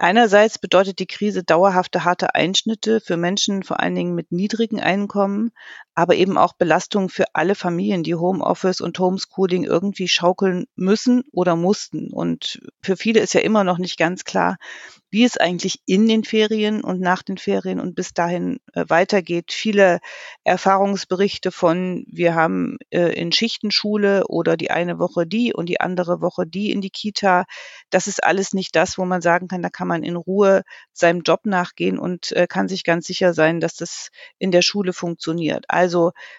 Einerseits 0.00 0.58
bedeutet 0.58 1.00
die 1.00 1.08
Krise 1.08 1.42
dauerhafte 1.42 2.04
harte 2.04 2.36
Einschnitte 2.36 3.00
für 3.00 3.16
Menschen, 3.16 3.64
vor 3.64 3.80
allen 3.80 3.96
Dingen 3.96 4.14
mit 4.14 4.30
niedrigen 4.30 4.80
Einkommen, 4.80 5.50
aber 5.98 6.14
eben 6.14 6.38
auch 6.38 6.52
Belastungen 6.52 7.08
für 7.08 7.24
alle 7.32 7.56
Familien, 7.56 8.04
die 8.04 8.14
Homeoffice 8.14 8.80
und 8.80 8.96
Homeschooling 9.00 9.64
irgendwie 9.64 10.06
schaukeln 10.06 10.66
müssen 10.76 11.24
oder 11.32 11.56
mussten. 11.56 12.12
Und 12.12 12.60
für 12.80 12.96
viele 12.96 13.18
ist 13.18 13.34
ja 13.34 13.40
immer 13.40 13.64
noch 13.64 13.78
nicht 13.78 13.98
ganz 13.98 14.22
klar, 14.22 14.58
wie 15.10 15.24
es 15.24 15.38
eigentlich 15.38 15.80
in 15.86 16.06
den 16.06 16.22
Ferien 16.22 16.84
und 16.84 17.00
nach 17.00 17.22
den 17.24 17.36
Ferien 17.36 17.80
und 17.80 17.96
bis 17.96 18.14
dahin 18.14 18.60
äh, 18.74 18.84
weitergeht. 18.86 19.52
Viele 19.52 19.98
Erfahrungsberichte 20.44 21.50
von, 21.50 22.04
wir 22.06 22.36
haben 22.36 22.76
äh, 22.90 23.18
in 23.18 23.32
Schichtenschule 23.32 24.28
oder 24.28 24.56
die 24.56 24.70
eine 24.70 25.00
Woche 25.00 25.26
die 25.26 25.52
und 25.52 25.68
die 25.68 25.80
andere 25.80 26.20
Woche 26.20 26.46
die 26.46 26.70
in 26.70 26.80
die 26.80 26.90
Kita. 26.90 27.44
Das 27.90 28.06
ist 28.06 28.22
alles 28.22 28.52
nicht 28.52 28.76
das, 28.76 28.98
wo 28.98 29.04
man 29.04 29.20
sagen 29.20 29.48
kann, 29.48 29.62
da 29.62 29.70
kann 29.70 29.88
man 29.88 30.04
in 30.04 30.14
Ruhe 30.14 30.62
seinem 30.92 31.22
Job 31.22 31.40
nachgehen 31.44 31.98
und 31.98 32.30
äh, 32.32 32.46
kann 32.46 32.68
sich 32.68 32.84
ganz 32.84 33.06
sicher 33.06 33.34
sein, 33.34 33.58
dass 33.58 33.74
das 33.74 34.10
in 34.38 34.52
der 34.52 34.62
Schule 34.62 34.92
funktioniert. 34.92 35.64
Also 35.68 35.87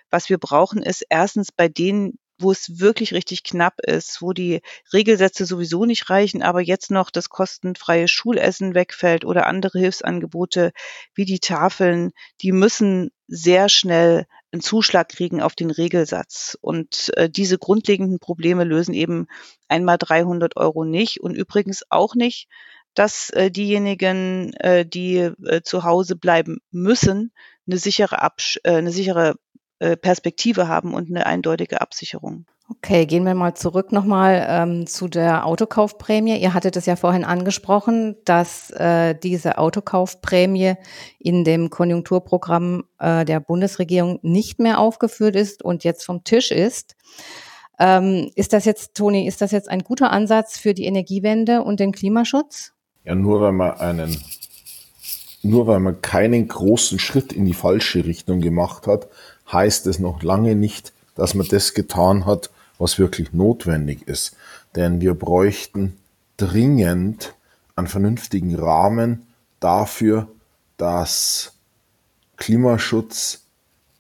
was 0.10 0.30
wir 0.30 0.38
brauchen, 0.38 0.82
ist 0.82 1.06
erstens 1.10 1.52
bei 1.52 1.68
denen, 1.68 2.20
wo 2.40 2.52
es 2.52 2.80
wirklich 2.80 3.14
richtig 3.14 3.44
knapp 3.44 3.82
ist, 3.82 4.22
wo 4.22 4.32
die 4.32 4.62
Regelsätze 4.94 5.46
sowieso 5.46 5.86
nicht 5.86 6.10
reichen, 6.10 6.42
aber 6.42 6.62
jetzt 6.62 6.90
noch 6.90 7.12
das 7.12 7.30
kostenfreie 7.30 8.08
Schulessen 8.08 8.74
wegfällt 8.74 9.26
oder 9.26 9.46
andere 9.46 9.80
Hilfsangebote 9.80 10.72
wie 11.14 11.26
die 11.26 11.40
Tafeln, 11.40 12.12
die 12.42 12.54
müssen 12.54 13.12
sehr 13.28 13.68
schnell 13.68 14.26
einen 14.52 14.62
Zuschlag 14.62 15.10
kriegen 15.10 15.42
auf 15.42 15.54
den 15.54 15.70
Regelsatz. 15.70 16.58
Und 16.62 17.12
äh, 17.16 17.30
diese 17.30 17.58
grundlegenden 17.58 18.20
Probleme 18.20 18.64
lösen 18.64 18.94
eben 18.94 19.28
einmal 19.68 19.98
300 19.98 20.58
Euro 20.58 20.86
nicht 20.86 21.22
und 21.22 21.36
übrigens 21.36 21.84
auch 21.90 22.16
nicht, 22.16 22.48
dass 22.96 23.30
äh, 23.30 23.52
diejenigen, 23.52 24.54
äh, 24.54 24.86
die 24.86 25.18
äh, 25.18 25.62
zu 25.62 25.84
Hause 25.84 26.16
bleiben 26.16 26.58
müssen, 26.72 27.32
eine 27.70 27.80
sichere, 27.80 28.22
Absch 28.22 28.60
äh, 28.64 28.76
eine 28.76 28.92
sichere 28.92 29.36
äh, 29.80 29.96
Perspektive 29.96 30.68
haben 30.68 30.94
und 30.94 31.10
eine 31.10 31.26
eindeutige 31.26 31.82
Absicherung. 31.82 32.46
Okay, 32.72 33.08
gehen 33.08 33.24
wir 33.24 33.34
mal 33.34 33.56
zurück 33.56 33.92
nochmal 33.92 34.46
ähm, 34.48 34.86
zu 34.86 35.08
der 35.08 35.48
Autokaufprämie. 35.48 36.38
Ihr 36.38 36.54
hattet 36.54 36.78
es 36.78 36.86
ja 36.86 36.96
vorhin 36.96 37.24
angesprochen, 37.24 38.16
dass 38.26 38.70
äh, 38.72 39.16
diese 39.16 39.58
Autokaufprämie 39.58 40.76
in 41.18 41.44
dem 41.44 41.72
Konjunkturprogramm 41.72 42.84
äh, 43.00 43.26
der 43.26 43.40
Bundesregierung 43.40 44.20
nicht 44.22 44.60
mehr 44.60 44.80
aufgeführt 44.80 45.36
ist 45.36 45.64
und 45.64 45.84
jetzt 45.84 46.06
vom 46.06 46.24
Tisch 46.24 46.52
ist. 46.52 46.96
Ähm, 47.80 48.30
ist 48.36 48.54
das 48.54 48.66
jetzt, 48.66 48.96
Toni, 48.96 49.28
ist 49.28 49.42
das 49.42 49.52
jetzt 49.52 49.70
ein 49.70 49.84
guter 49.84 50.12
Ansatz 50.12 50.60
für 50.60 50.76
die 50.76 50.86
Energiewende 50.86 51.64
und 51.64 51.80
den 51.80 51.92
Klimaschutz? 51.92 52.74
Ja, 53.04 53.16
nur 53.16 53.42
weil 53.42 53.54
man 53.54 53.80
einen, 53.80 54.16
nur 55.42 55.68
weil 55.68 55.80
man 55.80 56.02
keinen 56.02 56.48
großen 56.48 57.00
Schritt 57.00 57.32
in 57.34 57.46
die 57.46 57.54
falsche 57.54 58.06
Richtung 58.06 58.42
gemacht 58.42 58.88
hat, 58.88 59.08
heißt 59.52 59.88
es 59.88 60.00
noch 60.00 60.22
lange 60.24 60.56
nicht, 60.56 60.94
dass 61.16 61.34
man 61.34 61.48
das 61.48 61.74
getan 61.74 62.26
hat, 62.26 62.50
was 62.78 63.00
wirklich 63.00 63.34
notwendig 63.34 64.08
ist. 64.08 64.36
Denn 64.76 65.02
wir 65.02 65.14
bräuchten 65.14 65.98
dringend 66.38 67.34
einen 67.76 67.88
vernünftigen 67.88 68.56
Rahmen 68.56 69.28
dafür, 69.60 70.28
dass 70.78 71.54
Klimaschutz 72.38 73.42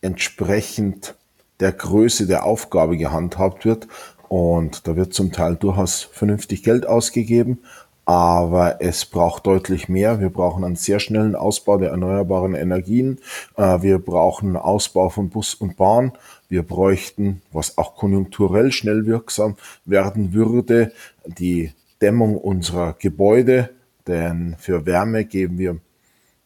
entsprechend 0.01 1.15
der 1.59 1.73
Größe 1.73 2.25
der 2.25 2.45
Aufgabe 2.45 2.97
gehandhabt 2.97 3.65
wird. 3.65 3.87
Und 4.29 4.87
da 4.87 4.95
wird 4.95 5.13
zum 5.13 5.31
Teil 5.31 5.55
durchaus 5.55 6.03
vernünftig 6.03 6.63
Geld 6.63 6.85
ausgegeben, 6.85 7.59
aber 8.09 8.77
es 8.81 9.05
braucht 9.05 9.45
deutlich 9.45 9.87
mehr. 9.87 10.19
Wir 10.19 10.31
brauchen 10.31 10.63
einen 10.63 10.75
sehr 10.75 10.99
schnellen 10.99 11.35
Ausbau 11.35 11.77
der 11.77 11.91
erneuerbaren 11.91 12.55
Energien. 12.55 13.19
Äh, 13.55 13.83
wir 13.83 13.99
brauchen 13.99 14.47
einen 14.47 14.55
Ausbau 14.57 15.09
von 15.09 15.29
Bus 15.29 15.53
und 15.53 15.77
Bahn. 15.77 16.13
Wir 16.47 16.63
bräuchten, 16.63 17.43
was 17.51 17.77
auch 17.77 17.95
konjunkturell 17.95 18.71
schnell 18.71 19.05
wirksam 19.05 19.57
werden 19.85 20.33
würde, 20.33 20.91
die 21.23 21.71
Dämmung 22.01 22.35
unserer 22.35 22.95
Gebäude, 22.97 23.69
denn 24.07 24.55
für 24.57 24.87
Wärme 24.87 25.25
geben 25.25 25.59
wir 25.59 25.77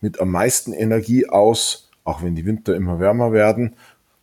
mit 0.01 0.20
am 0.20 0.32
meisten 0.32 0.74
Energie 0.74 1.29
aus, 1.29 1.89
auch 2.03 2.22
wenn 2.24 2.36
die 2.36 2.46
Winter 2.46 2.75
immer 2.75 3.00
wärmer 3.00 3.32
werden, 3.32 3.77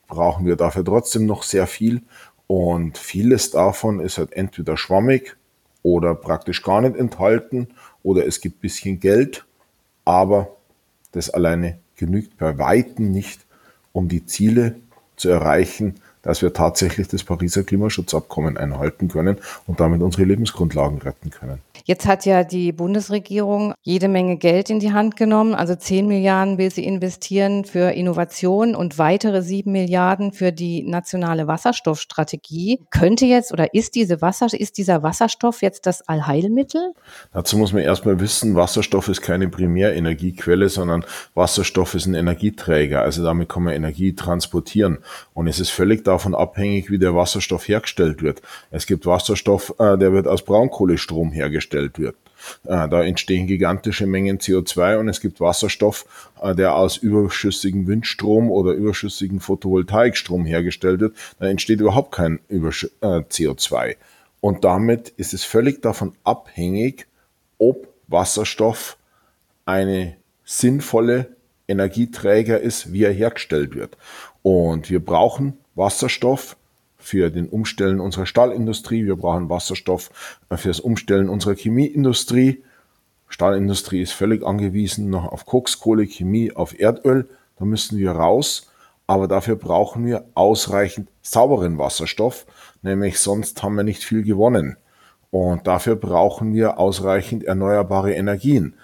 brauchen 0.08 0.44
wir 0.44 0.56
dafür 0.56 0.84
trotzdem 0.84 1.24
noch 1.24 1.44
sehr 1.44 1.66
viel 1.66 2.02
und 2.46 2.98
vieles 2.98 3.50
davon 3.50 3.98
ist 3.98 4.18
halt 4.18 4.34
entweder 4.34 4.76
schwammig 4.76 5.38
oder 5.82 6.14
praktisch 6.14 6.62
gar 6.62 6.80
nicht 6.80 6.96
enthalten 6.96 7.68
oder 8.02 8.26
es 8.26 8.40
gibt 8.40 8.60
bisschen 8.60 9.00
Geld, 9.00 9.46
aber 10.04 10.56
das 11.12 11.30
alleine 11.30 11.78
genügt 11.96 12.38
bei 12.38 12.58
Weitem 12.58 13.10
nicht, 13.10 13.44
um 13.92 14.08
die 14.08 14.24
Ziele 14.26 14.76
zu 15.16 15.28
erreichen, 15.28 15.96
dass 16.22 16.42
wir 16.42 16.52
tatsächlich 16.52 17.08
das 17.08 17.24
Pariser 17.24 17.62
Klimaschutzabkommen 17.62 18.56
einhalten 18.56 19.08
können 19.08 19.38
und 19.66 19.80
damit 19.80 20.02
unsere 20.02 20.24
Lebensgrundlagen 20.24 20.98
retten 20.98 21.30
können. 21.30 21.60
Jetzt 21.84 22.06
hat 22.06 22.26
ja 22.26 22.44
die 22.44 22.72
Bundesregierung 22.72 23.74
jede 23.82 24.08
Menge 24.08 24.36
Geld 24.36 24.70
in 24.70 24.80
die 24.80 24.92
Hand 24.92 25.16
genommen. 25.16 25.54
Also 25.54 25.74
10 25.74 26.06
Milliarden 26.06 26.58
will 26.58 26.70
sie 26.70 26.84
investieren 26.84 27.64
für 27.64 27.90
Innovation 27.92 28.74
und 28.74 28.98
weitere 28.98 29.42
7 29.42 29.72
Milliarden 29.72 30.32
für 30.32 30.52
die 30.52 30.82
nationale 30.82 31.46
Wasserstoffstrategie. 31.46 32.80
Könnte 32.90 33.26
jetzt 33.26 33.52
oder 33.52 33.74
ist 33.74 33.94
diese 33.94 34.20
Wasser, 34.20 34.46
ist 34.52 34.78
dieser 34.78 35.02
Wasserstoff 35.02 35.62
jetzt 35.62 35.86
das 35.86 36.06
Allheilmittel? 36.06 36.92
Dazu 37.32 37.56
muss 37.56 37.72
man 37.72 37.82
erstmal 37.82 38.20
wissen, 38.20 38.54
Wasserstoff 38.54 39.08
ist 39.08 39.22
keine 39.22 39.48
Primärenergiequelle, 39.48 40.68
sondern 40.68 41.04
Wasserstoff 41.34 41.94
ist 41.94 42.06
ein 42.06 42.14
Energieträger. 42.14 43.02
Also 43.02 43.24
damit 43.24 43.48
kann 43.48 43.64
man 43.64 43.74
Energie 43.74 44.14
transportieren. 44.14 44.98
Und 45.34 45.46
es 45.46 45.60
ist 45.60 45.70
völlig 45.70 46.04
davon 46.10 46.34
abhängig, 46.34 46.90
wie 46.90 46.98
der 46.98 47.14
Wasserstoff 47.14 47.68
hergestellt 47.68 48.22
wird. 48.22 48.42
Es 48.70 48.86
gibt 48.86 49.06
Wasserstoff, 49.06 49.74
äh, 49.78 49.96
der 49.96 50.12
wird 50.12 50.26
aus 50.26 50.44
Braunkohlestrom 50.44 51.32
hergestellt 51.32 51.98
wird. 51.98 52.16
Äh, 52.64 52.88
da 52.88 53.02
entstehen 53.02 53.46
gigantische 53.46 54.06
Mengen 54.06 54.38
CO2 54.38 54.98
und 54.98 55.08
es 55.08 55.20
gibt 55.20 55.40
Wasserstoff, 55.40 56.30
äh, 56.42 56.54
der 56.54 56.74
aus 56.74 56.96
überschüssigen 56.96 57.86
Windstrom 57.86 58.50
oder 58.50 58.72
überschüssigen 58.72 59.40
Photovoltaikstrom 59.40 60.44
hergestellt 60.44 61.00
wird. 61.00 61.16
Da 61.38 61.46
entsteht 61.46 61.80
überhaupt 61.80 62.12
kein 62.12 62.40
Übersch 62.48 62.84
äh, 63.00 63.06
CO2. 63.06 63.96
Und 64.40 64.64
damit 64.64 65.10
ist 65.16 65.34
es 65.34 65.44
völlig 65.44 65.82
davon 65.82 66.14
abhängig, 66.24 67.06
ob 67.58 67.88
Wasserstoff 68.08 68.96
eine 69.66 70.16
sinnvolle 70.44 71.36
Energieträger 71.68 72.58
ist, 72.58 72.92
wie 72.92 73.04
er 73.04 73.12
hergestellt 73.12 73.74
wird. 73.74 73.96
Und 74.42 74.90
wir 74.90 75.04
brauchen 75.04 75.58
Wasserstoff 75.80 76.56
für 76.98 77.30
den 77.30 77.48
Umstellen 77.48 77.98
unserer 77.98 78.26
Stahlindustrie. 78.26 79.06
Wir 79.06 79.16
brauchen 79.16 79.50
Wasserstoff 79.50 80.10
für 80.54 80.68
das 80.68 80.78
Umstellen 80.78 81.28
unserer 81.28 81.56
Chemieindustrie. 81.56 82.62
Stahlindustrie 83.28 84.02
ist 84.02 84.12
völlig 84.12 84.44
angewiesen 84.44 85.10
noch 85.10 85.32
auf 85.32 85.46
Kokskohle, 85.46 86.06
Chemie, 86.06 86.52
auf 86.52 86.78
Erdöl. 86.78 87.28
Da 87.58 87.64
müssen 87.64 87.98
wir 87.98 88.12
raus. 88.12 88.70
Aber 89.06 89.26
dafür 89.26 89.56
brauchen 89.56 90.06
wir 90.06 90.26
ausreichend 90.34 91.08
sauberen 91.20 91.78
Wasserstoff, 91.78 92.46
nämlich 92.82 93.18
sonst 93.18 93.60
haben 93.60 93.74
wir 93.74 93.82
nicht 93.82 94.04
viel 94.04 94.22
gewonnen. 94.22 94.76
Und 95.32 95.66
dafür 95.66 95.96
brauchen 95.96 96.54
wir 96.54 96.78
ausreichend 96.78 97.42
erneuerbare 97.42 98.14
Energien. 98.14 98.76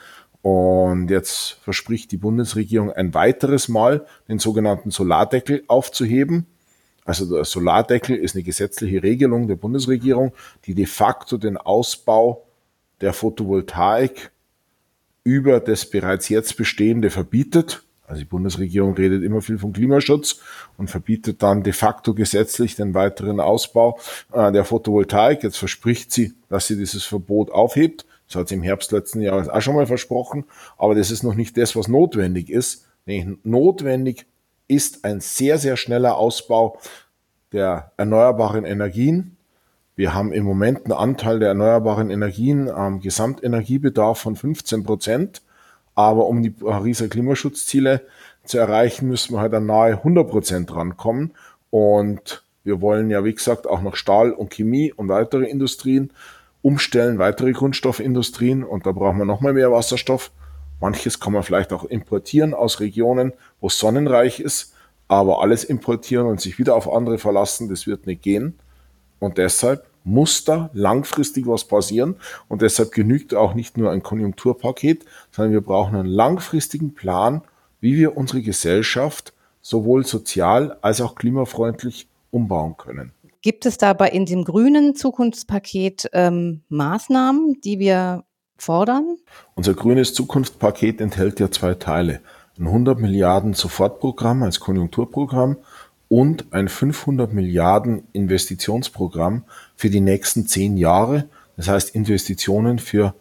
Und 0.42 1.10
jetzt 1.10 1.60
verspricht 1.62 2.10
die 2.10 2.16
Bundesregierung 2.16 2.90
ein 2.90 3.14
weiteres 3.14 3.68
Mal, 3.68 4.04
den 4.28 4.40
sogenannten 4.40 4.90
Solardeckel 4.90 5.62
aufzuheben. 5.68 6.46
Also 7.06 7.24
der 7.36 7.44
Solardeckel 7.44 8.16
ist 8.16 8.34
eine 8.34 8.42
gesetzliche 8.42 9.02
Regelung 9.02 9.46
der 9.46 9.54
Bundesregierung, 9.54 10.32
die 10.64 10.74
de 10.74 10.86
facto 10.86 11.38
den 11.38 11.56
Ausbau 11.56 12.44
der 13.00 13.12
Photovoltaik 13.12 14.32
über 15.22 15.60
das 15.60 15.88
bereits 15.88 16.28
jetzt 16.28 16.56
bestehende 16.56 17.10
verbietet. 17.10 17.82
Also 18.06 18.20
die 18.20 18.26
Bundesregierung 18.26 18.94
redet 18.94 19.22
immer 19.22 19.42
viel 19.42 19.58
vom 19.58 19.72
Klimaschutz 19.72 20.40
und 20.76 20.90
verbietet 20.90 21.42
dann 21.42 21.62
de 21.62 21.72
facto 21.72 22.14
gesetzlich 22.14 22.76
den 22.76 22.94
weiteren 22.94 23.40
Ausbau 23.40 23.98
äh, 24.32 24.52
der 24.52 24.64
Photovoltaik. 24.64 25.42
Jetzt 25.42 25.58
verspricht 25.58 26.12
sie, 26.12 26.34
dass 26.48 26.66
sie 26.66 26.76
dieses 26.76 27.04
Verbot 27.04 27.50
aufhebt. 27.50 28.06
Das 28.28 28.36
hat 28.36 28.48
sie 28.48 28.54
im 28.56 28.62
Herbst 28.62 28.92
letzten 28.92 29.20
Jahres 29.20 29.48
auch 29.48 29.60
schon 29.60 29.74
mal 29.74 29.86
versprochen. 29.86 30.44
Aber 30.76 30.94
das 30.94 31.10
ist 31.10 31.22
noch 31.22 31.34
nicht 31.34 31.56
das, 31.56 31.74
was 31.76 31.88
notwendig 31.88 32.50
ist. 32.50 32.86
Notwendig 33.44 34.26
ist 34.68 35.04
ein 35.04 35.20
sehr, 35.20 35.58
sehr 35.58 35.76
schneller 35.76 36.16
Ausbau 36.16 36.78
der 37.52 37.92
erneuerbaren 37.96 38.64
Energien. 38.64 39.36
Wir 39.94 40.12
haben 40.12 40.32
im 40.32 40.44
Moment 40.44 40.84
einen 40.84 40.92
Anteil 40.92 41.38
der 41.38 41.48
erneuerbaren 41.48 42.10
Energien 42.10 42.68
am 42.68 43.00
Gesamtenergiebedarf 43.00 44.18
von 44.18 44.36
15 44.36 44.82
Prozent. 44.84 45.42
Aber 45.94 46.26
um 46.26 46.42
die 46.42 46.50
Pariser 46.50 47.08
Klimaschutzziele 47.08 48.02
zu 48.44 48.58
erreichen, 48.58 49.08
müssen 49.08 49.34
wir 49.34 49.40
halt 49.40 49.54
an 49.54 49.66
nahe 49.66 49.92
100 49.92 50.28
Prozent 50.28 50.74
rankommen. 50.74 51.32
Und 51.70 52.44
wir 52.64 52.82
wollen 52.82 53.08
ja, 53.08 53.24
wie 53.24 53.34
gesagt, 53.34 53.66
auch 53.66 53.80
noch 53.80 53.96
Stahl 53.96 54.32
und 54.32 54.52
Chemie 54.52 54.92
und 54.92 55.08
weitere 55.08 55.46
Industrien 55.46 56.12
umstellen, 56.60 57.18
weitere 57.18 57.52
Grundstoffindustrien. 57.52 58.64
Und 58.64 58.84
da 58.84 58.92
brauchen 58.92 59.18
wir 59.18 59.24
nochmal 59.24 59.54
mehr 59.54 59.72
Wasserstoff. 59.72 60.30
Manches 60.80 61.20
kann 61.20 61.32
man 61.32 61.42
vielleicht 61.42 61.72
auch 61.72 61.84
importieren 61.84 62.54
aus 62.54 62.80
Regionen, 62.80 63.32
wo 63.60 63.68
es 63.68 63.78
sonnenreich 63.78 64.40
ist, 64.40 64.74
aber 65.08 65.40
alles 65.40 65.64
importieren 65.64 66.26
und 66.26 66.40
sich 66.40 66.58
wieder 66.58 66.74
auf 66.74 66.92
andere 66.92 67.18
verlassen, 67.18 67.68
das 67.68 67.86
wird 67.86 68.06
nicht 68.06 68.22
gehen. 68.22 68.58
Und 69.18 69.38
deshalb 69.38 69.86
muss 70.06 70.44
da 70.44 70.70
langfristig 70.72 71.46
was 71.46 71.64
passieren. 71.64 72.16
Und 72.48 72.62
deshalb 72.62 72.92
genügt 72.92 73.34
auch 73.34 73.54
nicht 73.54 73.76
nur 73.76 73.90
ein 73.90 74.02
Konjunkturpaket, 74.02 75.04
sondern 75.32 75.52
wir 75.52 75.60
brauchen 75.60 75.96
einen 75.96 76.08
langfristigen 76.08 76.94
Plan, 76.94 77.42
wie 77.80 77.96
wir 77.96 78.16
unsere 78.16 78.40
Gesellschaft 78.40 79.32
sowohl 79.62 80.06
sozial 80.06 80.78
als 80.80 81.00
auch 81.00 81.16
klimafreundlich 81.16 82.08
umbauen 82.30 82.76
können. 82.76 83.12
Gibt 83.42 83.66
es 83.66 83.78
dabei 83.78 84.10
in 84.10 84.26
dem 84.26 84.44
grünen 84.44 84.94
Zukunftspaket 84.94 86.08
ähm, 86.12 86.62
Maßnahmen, 86.68 87.60
die 87.62 87.78
wir 87.80 88.24
fordern? 88.56 89.16
Unser 89.54 89.74
grünes 89.74 90.14
Zukunftspaket 90.14 91.00
enthält 91.00 91.40
ja 91.40 91.50
zwei 91.50 91.74
Teile. 91.74 92.20
Ein 92.58 92.66
100 92.66 92.98
Milliarden 92.98 93.54
Sofortprogramm 93.54 94.42
als 94.42 94.60
Konjunkturprogramm 94.60 95.56
und 96.08 96.46
ein 96.52 96.68
500 96.68 97.32
Milliarden 97.32 98.04
Investitionsprogramm 98.12 99.44
für 99.74 99.90
die 99.90 100.00
nächsten 100.00 100.46
zehn 100.46 100.76
Jahre. 100.76 101.28
Das 101.56 101.68
heißt 101.68 101.94
Investitionen 101.94 102.78
für 102.78 103.14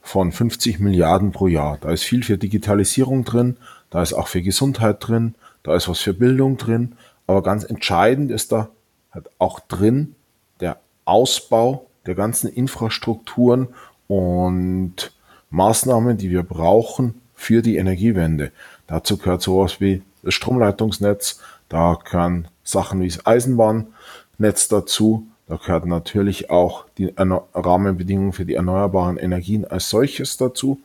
von 0.00 0.32
50 0.32 0.80
Milliarden 0.80 1.32
pro 1.32 1.48
Jahr. 1.48 1.78
Da 1.80 1.90
ist 1.90 2.02
viel 2.02 2.22
für 2.22 2.36
Digitalisierung 2.36 3.24
drin, 3.24 3.56
da 3.90 4.02
ist 4.02 4.12
auch 4.12 4.28
für 4.28 4.42
Gesundheit 4.42 4.98
drin, 5.00 5.34
da 5.62 5.74
ist 5.74 5.88
was 5.88 6.00
für 6.00 6.12
Bildung 6.12 6.56
drin. 6.58 6.96
Aber 7.26 7.42
ganz 7.42 7.64
entscheidend 7.64 8.30
ist 8.30 8.52
da 8.52 8.68
halt 9.12 9.30
auch 9.38 9.60
drin 9.60 10.14
der 10.60 10.78
Ausbau 11.06 11.86
der 12.06 12.14
ganzen 12.14 12.48
Infrastrukturen 12.48 13.68
und 14.14 15.10
Maßnahmen, 15.50 16.16
die 16.16 16.30
wir 16.30 16.44
brauchen 16.44 17.20
für 17.34 17.62
die 17.62 17.78
Energiewende. 17.78 18.52
Dazu 18.86 19.16
gehört 19.16 19.42
sowas 19.42 19.80
wie 19.80 20.02
das 20.22 20.34
Stromleitungsnetz, 20.34 21.40
da 21.68 21.98
gehören 22.04 22.46
Sachen 22.62 23.00
wie 23.00 23.08
das 23.08 23.26
Eisenbahnnetz 23.26 24.68
dazu, 24.68 25.26
da 25.48 25.56
gehört 25.56 25.86
natürlich 25.86 26.48
auch 26.48 26.84
die 26.96 27.12
Rahmenbedingungen 27.16 28.32
für 28.32 28.44
die 28.44 28.54
erneuerbaren 28.54 29.16
Energien 29.16 29.64
als 29.64 29.90
solches 29.90 30.36
dazu, 30.36 30.80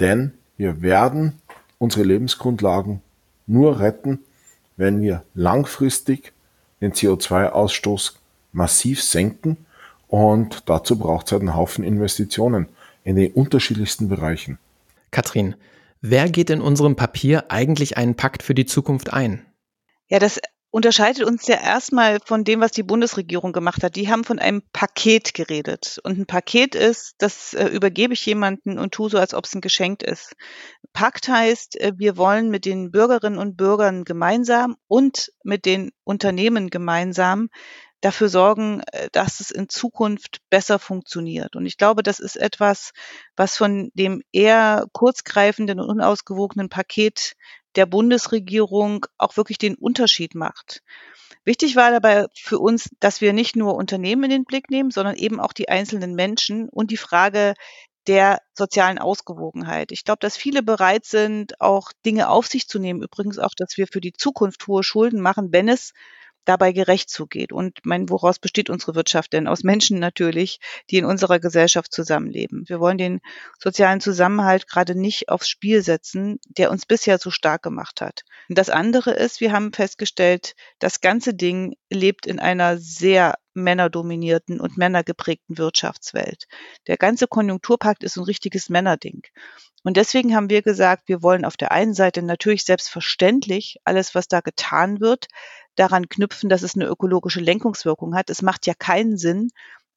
denn 0.00 0.32
wir 0.56 0.82
werden 0.82 1.40
unsere 1.78 2.02
Lebensgrundlagen 2.02 3.02
nur 3.46 3.78
retten, 3.78 4.18
wenn 4.76 5.00
wir 5.00 5.22
langfristig 5.34 6.32
den 6.80 6.92
CO2-Ausstoß 6.92 8.14
massiv 8.52 9.00
senken 9.00 9.58
und 10.08 10.68
dazu 10.68 10.98
braucht 10.98 11.26
es 11.26 11.32
halt 11.32 11.42
einen 11.42 11.56
Haufen 11.56 11.84
Investitionen 11.84 12.68
in 13.04 13.16
den 13.16 13.32
unterschiedlichsten 13.32 14.08
Bereichen. 14.08 14.58
Katrin, 15.10 15.54
wer 16.00 16.28
geht 16.28 16.50
in 16.50 16.60
unserem 16.60 16.96
Papier 16.96 17.50
eigentlich 17.50 17.96
einen 17.96 18.14
Pakt 18.14 18.42
für 18.42 18.54
die 18.54 18.66
Zukunft 18.66 19.12
ein? 19.12 19.44
Ja, 20.08 20.18
das 20.18 20.40
unterscheidet 20.74 21.22
uns 21.22 21.46
ja 21.46 21.54
erstmal 21.54 22.18
von 22.24 22.42
dem, 22.42 22.60
was 22.60 22.72
die 22.72 22.82
Bundesregierung 22.82 23.52
gemacht 23.52 23.84
hat. 23.84 23.94
Die 23.94 24.10
haben 24.10 24.24
von 24.24 24.40
einem 24.40 24.60
Paket 24.72 25.32
geredet. 25.32 26.00
Und 26.02 26.18
ein 26.18 26.26
Paket 26.26 26.74
ist, 26.74 27.14
das 27.18 27.54
äh, 27.54 27.66
übergebe 27.66 28.12
ich 28.12 28.26
jemanden 28.26 28.80
und 28.80 28.92
tue 28.92 29.08
so, 29.08 29.18
als 29.18 29.34
ob 29.34 29.44
es 29.44 29.54
ein 29.54 29.60
Geschenk 29.60 30.02
ist. 30.02 30.34
Pakt 30.92 31.28
heißt, 31.28 31.80
äh, 31.80 31.92
wir 31.96 32.16
wollen 32.16 32.50
mit 32.50 32.64
den 32.64 32.90
Bürgerinnen 32.90 33.38
und 33.38 33.56
Bürgern 33.56 34.04
gemeinsam 34.04 34.74
und 34.88 35.30
mit 35.44 35.64
den 35.64 35.92
Unternehmen 36.02 36.70
gemeinsam 36.70 37.50
dafür 38.04 38.28
sorgen, 38.28 38.82
äh, 38.92 39.08
dass 39.12 39.40
es 39.40 39.50
in 39.50 39.68
Zukunft 39.68 40.38
besser 40.50 40.78
funktioniert. 40.78 41.56
Und 41.56 41.66
ich 41.66 41.78
glaube, 41.78 42.02
das 42.02 42.20
ist 42.20 42.36
etwas, 42.36 42.92
was 43.36 43.56
von 43.56 43.90
dem 43.94 44.22
eher 44.32 44.86
kurzgreifenden 44.92 45.80
und 45.80 45.88
unausgewogenen 45.88 46.68
Paket 46.68 47.34
der 47.76 47.86
Bundesregierung 47.86 49.06
auch 49.18 49.36
wirklich 49.36 49.58
den 49.58 49.74
Unterschied 49.74 50.34
macht. 50.34 50.82
Wichtig 51.44 51.76
war 51.76 51.90
dabei 51.90 52.26
für 52.34 52.58
uns, 52.58 52.90
dass 53.00 53.20
wir 53.20 53.32
nicht 53.32 53.56
nur 53.56 53.74
Unternehmen 53.74 54.24
in 54.24 54.30
den 54.30 54.44
Blick 54.44 54.70
nehmen, 54.70 54.90
sondern 54.90 55.16
eben 55.16 55.40
auch 55.40 55.52
die 55.52 55.68
einzelnen 55.68 56.14
Menschen 56.14 56.68
und 56.68 56.90
die 56.90 56.96
Frage 56.96 57.54
der 58.06 58.38
sozialen 58.54 58.98
Ausgewogenheit. 58.98 59.92
Ich 59.92 60.04
glaube, 60.04 60.18
dass 60.20 60.36
viele 60.36 60.62
bereit 60.62 61.04
sind, 61.06 61.60
auch 61.60 61.90
Dinge 62.04 62.28
auf 62.28 62.46
sich 62.46 62.68
zu 62.68 62.78
nehmen. 62.78 63.02
Übrigens 63.02 63.38
auch, 63.38 63.54
dass 63.56 63.76
wir 63.76 63.86
für 63.86 64.00
die 64.00 64.12
Zukunft 64.12 64.66
hohe 64.66 64.82
Schulden 64.82 65.20
machen, 65.20 65.52
wenn 65.52 65.68
es 65.68 65.92
dabei 66.44 66.72
gerecht 66.72 67.10
zugeht. 67.10 67.52
Und 67.52 67.78
mein, 67.84 68.08
woraus 68.08 68.38
besteht 68.38 68.70
unsere 68.70 68.94
Wirtschaft 68.94 69.32
denn? 69.32 69.48
Aus 69.48 69.62
Menschen 69.62 69.98
natürlich, 69.98 70.60
die 70.90 70.98
in 70.98 71.04
unserer 71.04 71.38
Gesellschaft 71.38 71.92
zusammenleben. 71.92 72.64
Wir 72.68 72.80
wollen 72.80 72.98
den 72.98 73.20
sozialen 73.58 74.00
Zusammenhalt 74.00 74.68
gerade 74.68 74.94
nicht 74.94 75.28
aufs 75.28 75.48
Spiel 75.48 75.82
setzen, 75.82 76.38
der 76.44 76.70
uns 76.70 76.86
bisher 76.86 77.18
so 77.18 77.30
stark 77.30 77.62
gemacht 77.62 78.00
hat. 78.00 78.22
Und 78.48 78.58
das 78.58 78.70
andere 78.70 79.12
ist, 79.12 79.40
wir 79.40 79.52
haben 79.52 79.72
festgestellt, 79.72 80.54
das 80.78 81.00
ganze 81.00 81.34
Ding 81.34 81.76
lebt 81.90 82.26
in 82.26 82.38
einer 82.38 82.78
sehr 82.78 83.34
männerdominierten 83.54 84.60
und 84.60 84.76
männergeprägten 84.76 85.58
Wirtschaftswelt. 85.58 86.46
Der 86.86 86.96
ganze 86.96 87.26
Konjunkturpakt 87.26 88.04
ist 88.04 88.16
ein 88.16 88.24
richtiges 88.24 88.68
Männerding. 88.68 89.22
Und 89.82 89.96
deswegen 89.96 90.34
haben 90.34 90.50
wir 90.50 90.62
gesagt, 90.62 91.08
wir 91.08 91.22
wollen 91.22 91.44
auf 91.44 91.56
der 91.56 91.72
einen 91.72 91.94
Seite 91.94 92.22
natürlich 92.22 92.64
selbstverständlich 92.64 93.78
alles, 93.84 94.14
was 94.14 94.28
da 94.28 94.40
getan 94.40 95.00
wird, 95.00 95.28
daran 95.76 96.08
knüpfen, 96.08 96.48
dass 96.48 96.62
es 96.62 96.74
eine 96.74 96.86
ökologische 96.86 97.40
Lenkungswirkung 97.40 98.14
hat. 98.14 98.30
Es 98.30 98.42
macht 98.42 98.66
ja 98.66 98.74
keinen 98.74 99.16
Sinn, 99.16 99.50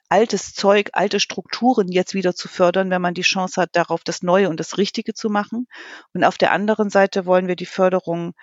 altes 0.08 0.54
Zeug, 0.54 0.90
alte 0.92 1.20
Strukturen 1.20 1.88
jetzt 1.88 2.14
wieder 2.14 2.34
zu 2.34 2.48
fördern, 2.48 2.90
wenn 2.90 3.02
man 3.02 3.14
die 3.14 3.22
Chance 3.22 3.60
hat, 3.60 3.70
darauf 3.74 4.04
das 4.04 4.22
Neue 4.22 4.48
und 4.48 4.60
das 4.60 4.78
Richtige 4.78 5.14
zu 5.14 5.30
machen. 5.30 5.66
Und 6.12 6.24
auf 6.24 6.38
der 6.38 6.52
anderen 6.52 6.90
Seite 6.90 7.26
wollen 7.26 7.46
wir 7.46 7.56
die 7.56 7.66
Förderung 7.66 8.34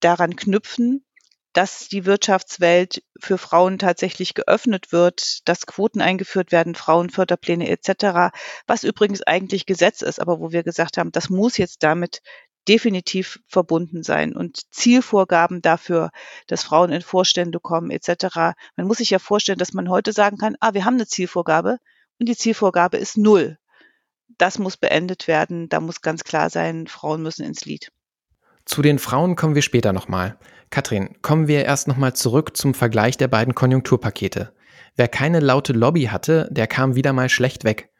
daran 0.00 0.36
knüpfen, 0.36 1.04
dass 1.52 1.88
die 1.88 2.06
Wirtschaftswelt 2.06 3.02
für 3.20 3.38
Frauen 3.38 3.78
tatsächlich 3.78 4.34
geöffnet 4.34 4.92
wird, 4.92 5.46
dass 5.48 5.66
Quoten 5.66 6.00
eingeführt 6.00 6.52
werden, 6.52 6.74
Frauenförderpläne 6.74 7.68
etc., 7.68 8.34
was 8.66 8.84
übrigens 8.84 9.22
eigentlich 9.22 9.66
Gesetz 9.66 10.02
ist, 10.02 10.20
aber 10.20 10.40
wo 10.40 10.52
wir 10.52 10.62
gesagt 10.62 10.96
haben, 10.96 11.12
das 11.12 11.28
muss 11.28 11.58
jetzt 11.58 11.82
damit 11.82 12.22
definitiv 12.68 13.40
verbunden 13.48 14.02
sein 14.02 14.34
und 14.34 14.72
Zielvorgaben 14.72 15.62
dafür, 15.62 16.10
dass 16.46 16.62
Frauen 16.62 16.92
in 16.92 17.02
Vorstände 17.02 17.58
kommen 17.60 17.90
etc. 17.90 18.54
Man 18.76 18.86
muss 18.86 18.98
sich 18.98 19.10
ja 19.10 19.18
vorstellen, 19.18 19.58
dass 19.58 19.72
man 19.72 19.90
heute 19.90 20.12
sagen 20.12 20.38
kann, 20.38 20.56
ah, 20.60 20.72
wir 20.74 20.84
haben 20.84 20.94
eine 20.94 21.06
Zielvorgabe 21.06 21.78
und 22.20 22.28
die 22.28 22.36
Zielvorgabe 22.36 22.98
ist 22.98 23.18
null. 23.18 23.58
Das 24.38 24.58
muss 24.58 24.76
beendet 24.76 25.26
werden. 25.26 25.68
Da 25.68 25.80
muss 25.80 26.00
ganz 26.00 26.24
klar 26.24 26.50
sein, 26.50 26.86
Frauen 26.86 27.22
müssen 27.22 27.44
ins 27.44 27.64
Lied. 27.64 27.90
Zu 28.64 28.82
den 28.82 28.98
Frauen 28.98 29.36
kommen 29.36 29.54
wir 29.54 29.62
später 29.62 29.92
nochmal. 29.92 30.38
Katrin, 30.70 31.16
kommen 31.20 31.48
wir 31.48 31.64
erst 31.64 31.88
nochmal 31.88 32.14
zurück 32.14 32.56
zum 32.56 32.74
Vergleich 32.74 33.16
der 33.16 33.28
beiden 33.28 33.54
Konjunkturpakete. 33.54 34.52
Wer 34.96 35.08
keine 35.08 35.40
laute 35.40 35.72
Lobby 35.72 36.04
hatte, 36.04 36.48
der 36.50 36.66
kam 36.66 36.94
wieder 36.94 37.12
mal 37.12 37.28
schlecht 37.28 37.64
weg. 37.64 37.90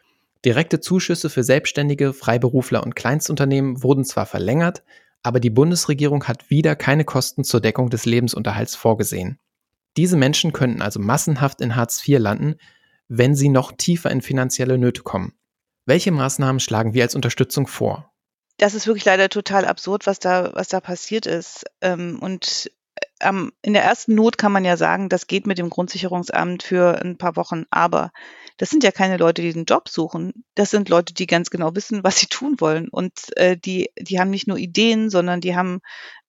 Direkte 0.44 0.80
Zuschüsse 0.80 1.30
für 1.30 1.44
Selbstständige, 1.44 2.12
Freiberufler 2.12 2.82
und 2.82 2.96
Kleinstunternehmen 2.96 3.82
wurden 3.82 4.04
zwar 4.04 4.26
verlängert, 4.26 4.82
aber 5.22 5.38
die 5.38 5.50
Bundesregierung 5.50 6.24
hat 6.24 6.50
wieder 6.50 6.74
keine 6.74 7.04
Kosten 7.04 7.44
zur 7.44 7.60
Deckung 7.60 7.90
des 7.90 8.06
Lebensunterhalts 8.06 8.74
vorgesehen. 8.74 9.38
Diese 9.96 10.16
Menschen 10.16 10.52
könnten 10.52 10.82
also 10.82 10.98
massenhaft 11.00 11.60
in 11.60 11.76
Hartz 11.76 12.06
IV 12.06 12.18
landen, 12.18 12.56
wenn 13.08 13.34
sie 13.34 13.48
noch 13.48 13.72
tiefer 13.72 14.10
in 14.10 14.22
finanzielle 14.22 14.78
Nöte 14.78 15.02
kommen. 15.02 15.34
Welche 15.84 16.10
Maßnahmen 16.10 16.60
schlagen 16.60 16.94
wir 16.94 17.02
als 17.02 17.14
Unterstützung 17.14 17.66
vor? 17.66 18.11
Das 18.58 18.74
ist 18.74 18.86
wirklich 18.86 19.04
leider 19.04 19.28
total 19.28 19.64
absurd, 19.64 20.06
was 20.06 20.18
da, 20.18 20.52
was 20.54 20.68
da 20.68 20.80
passiert 20.80 21.26
ist. 21.26 21.64
Ähm, 21.80 22.18
und 22.20 22.70
ähm, 23.20 23.52
in 23.62 23.72
der 23.72 23.84
ersten 23.84 24.14
Not 24.14 24.36
kann 24.38 24.52
man 24.52 24.64
ja 24.64 24.76
sagen, 24.76 25.08
das 25.08 25.26
geht 25.26 25.46
mit 25.46 25.58
dem 25.58 25.70
Grundsicherungsamt 25.70 26.62
für 26.62 27.00
ein 27.00 27.16
paar 27.16 27.36
Wochen, 27.36 27.64
aber 27.70 28.12
das 28.58 28.70
sind 28.70 28.84
ja 28.84 28.90
keine 28.92 29.16
Leute, 29.16 29.42
die 29.42 29.52
einen 29.52 29.64
Job 29.64 29.88
suchen. 29.88 30.44
Das 30.54 30.70
sind 30.70 30.88
Leute, 30.88 31.14
die 31.14 31.26
ganz 31.26 31.50
genau 31.50 31.74
wissen, 31.74 32.04
was 32.04 32.18
sie 32.18 32.26
tun 32.26 32.56
wollen. 32.58 32.88
Und 32.88 33.12
äh, 33.36 33.56
die, 33.56 33.90
die 33.98 34.20
haben 34.20 34.30
nicht 34.30 34.46
nur 34.46 34.58
Ideen, 34.58 35.10
sondern 35.10 35.40
die 35.40 35.56
haben 35.56 35.80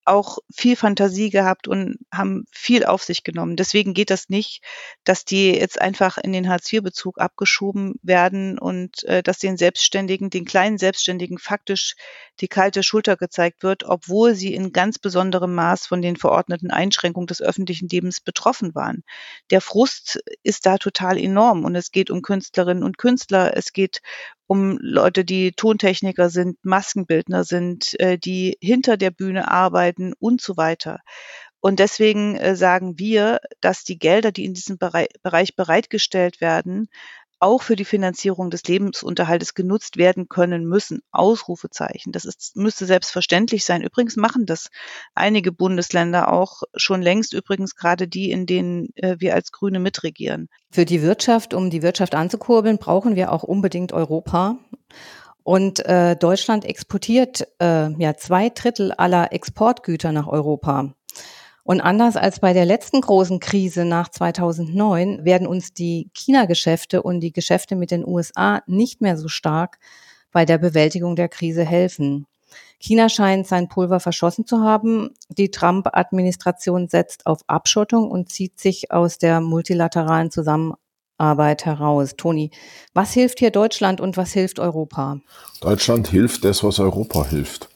auch 0.05 0.39
viel 0.53 0.75
Fantasie 0.75 1.29
gehabt 1.29 1.67
und 1.67 1.97
haben 2.11 2.45
viel 2.51 2.85
auf 2.85 3.03
sich 3.03 3.23
genommen. 3.23 3.55
Deswegen 3.55 3.93
geht 3.93 4.09
das 4.09 4.29
nicht, 4.29 4.63
dass 5.03 5.25
die 5.25 5.51
jetzt 5.51 5.79
einfach 5.79 6.17
in 6.17 6.33
den 6.33 6.49
Hartz-IV-Bezug 6.49 7.19
abgeschoben 7.19 7.95
werden 8.01 8.57
und 8.59 9.03
äh, 9.05 9.23
dass 9.23 9.39
den 9.39 9.57
Selbstständigen, 9.57 10.29
den 10.29 10.45
kleinen 10.45 10.77
Selbstständigen 10.77 11.37
faktisch 11.37 11.95
die 12.39 12.47
kalte 12.47 12.83
Schulter 12.83 13.15
gezeigt 13.15 13.63
wird, 13.63 13.83
obwohl 13.83 14.35
sie 14.35 14.53
in 14.53 14.73
ganz 14.73 14.99
besonderem 14.99 15.53
Maß 15.53 15.85
von 15.87 16.01
den 16.01 16.17
verordneten 16.17 16.71
Einschränkungen 16.71 17.27
des 17.27 17.41
öffentlichen 17.41 17.87
Lebens 17.87 18.21
betroffen 18.21 18.75
waren. 18.75 19.03
Der 19.51 19.61
Frust 19.61 20.19
ist 20.43 20.65
da 20.65 20.77
total 20.77 21.17
enorm 21.17 21.63
und 21.63 21.75
es 21.75 21.91
geht 21.91 22.09
um 22.09 22.21
Künstlerinnen 22.21 22.83
und 22.83 22.97
Künstler, 22.97 23.55
es 23.55 23.71
geht 23.71 24.01
um 24.47 24.77
Leute, 24.81 25.25
die 25.25 25.51
Tontechniker 25.53 26.29
sind, 26.29 26.57
Maskenbildner 26.63 27.43
sind, 27.43 27.99
äh, 27.99 28.17
die 28.17 28.57
hinter 28.61 28.97
der 28.97 29.11
Bühne 29.11 29.49
arbeiten 29.49 30.13
und 30.19 30.41
so 30.41 30.57
weiter. 30.57 30.99
Und 31.59 31.79
deswegen 31.79 32.35
äh, 32.35 32.55
sagen 32.57 32.99
wir, 32.99 33.39
dass 33.61 33.85
die 33.85 33.97
Gelder, 33.97 34.33
die 34.33 34.45
in 34.45 34.53
diesem 34.53 34.77
Bereich 34.77 35.55
bereitgestellt 35.55 36.41
werden, 36.41 36.89
auch 37.43 37.61
für 37.61 37.75
die 37.75 37.85
Finanzierung 37.85 38.49
des 38.49 38.63
Lebensunterhaltes 38.63 39.53
genutzt 39.53 39.97
werden 39.97 40.29
können 40.29 40.65
müssen. 40.65 41.01
Ausrufezeichen. 41.11 42.13
Das 42.13 42.23
ist, 42.23 42.55
müsste 42.55 42.85
selbstverständlich 42.85 43.65
sein. 43.65 43.83
Übrigens 43.83 44.15
machen 44.15 44.45
das 44.45 44.69
einige 45.13 45.51
Bundesländer 45.51 46.31
auch 46.31 46.63
schon 46.75 47.01
längst, 47.01 47.33
übrigens 47.33 47.75
gerade 47.75 48.07
die, 48.07 48.31
in 48.31 48.45
denen 48.45 48.89
äh, 48.95 49.17
wir 49.19 49.35
als 49.35 49.51
Grüne 49.51 49.79
mitregieren. 49.79 50.47
Für 50.71 50.85
die 50.85 51.01
Wirtschaft, 51.01 51.53
um 51.53 51.69
die 51.69 51.81
Wirtschaft 51.81 52.15
anzukurbeln, 52.15 52.77
brauchen 52.77 53.15
wir 53.15 53.31
auch 53.31 53.43
unbedingt 53.43 53.91
Europa. 53.91 54.57
Und 55.43 55.85
äh, 55.85 56.15
Deutschland 56.15 56.63
exportiert 56.63 57.45
äh, 57.59 57.89
ja 58.01 58.15
zwei 58.15 58.49
Drittel 58.49 58.93
aller 58.93 59.33
Exportgüter 59.33 60.13
nach 60.13 60.27
Europa. 60.27 60.93
Und 61.63 61.79
anders 61.79 62.17
als 62.17 62.41
bei 62.41 62.51
der 62.51 62.65
letzten 62.65 62.99
großen 62.99 63.39
Krise 63.39 63.85
nach 63.85 64.09
2009 64.09 65.23
werden 65.23 65.47
uns 65.47 65.73
die 65.73 66.09
China-Geschäfte 66.13 67.01
und 67.01 67.21
die 67.21 67.31
Geschäfte 67.31 67.75
mit 67.75 67.89
den 67.89 68.05
USA 68.05 68.61
nicht 68.67 69.01
mehr 69.01 69.17
so 69.17 69.29
stark 69.29 69.79
bei 70.31 70.45
der 70.45 70.57
Bewältigung 70.57 71.15
der 71.15 71.29
Krise 71.29 71.63
helfen. 71.63 72.27
China 72.79 73.07
scheint 73.07 73.47
sein 73.47 73.69
Pulver 73.69 74.01
verschossen 74.01 74.45
zu 74.45 74.59
haben. 74.59 75.11
Die 75.29 75.51
Trump-Administration 75.51 76.89
setzt 76.89 77.25
auf 77.25 77.39
Abschottung 77.47 78.11
und 78.11 78.29
zieht 78.29 78.59
sich 78.59 78.91
aus 78.91 79.17
der 79.17 79.39
multilateralen 79.39 80.31
Zusammenarbeit 80.31 81.65
heraus. 81.65 82.15
Toni, 82.17 82.51
was 82.93 83.13
hilft 83.13 83.39
hier 83.39 83.51
Deutschland 83.51 84.01
und 84.01 84.17
was 84.17 84.33
hilft 84.33 84.59
Europa? 84.59 85.19
Deutschland 85.61 86.09
hilft 86.09 86.43
das, 86.43 86.61
was 86.61 86.79
Europa 86.79 87.25
hilft. 87.25 87.69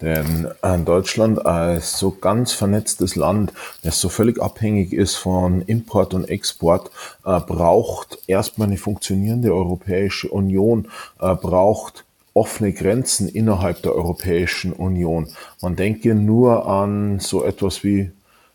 Denn 0.00 0.48
äh, 0.62 0.78
Deutschland 0.78 1.46
als 1.46 1.98
so 1.98 2.10
ganz 2.10 2.52
vernetztes 2.52 3.16
Land, 3.16 3.52
das 3.82 3.98
so 3.98 4.08
völlig 4.08 4.42
abhängig 4.42 4.92
ist 4.92 5.16
von 5.16 5.62
Import 5.62 6.12
und 6.12 6.28
Export, 6.28 6.90
äh, 7.24 7.40
braucht 7.40 8.18
erstmal 8.26 8.68
eine 8.68 8.76
funktionierende 8.76 9.54
Europäische 9.54 10.28
Union, 10.28 10.88
äh, 11.20 11.34
braucht 11.34 12.04
offene 12.34 12.74
Grenzen 12.74 13.28
innerhalb 13.28 13.80
der 13.82 13.94
Europäischen 13.94 14.74
Union. 14.74 15.28
Man 15.62 15.76
denke 15.76 16.14
nur 16.14 16.68
an 16.68 17.18
so 17.18 17.42
etwas 17.42 17.82
wie 17.82 18.10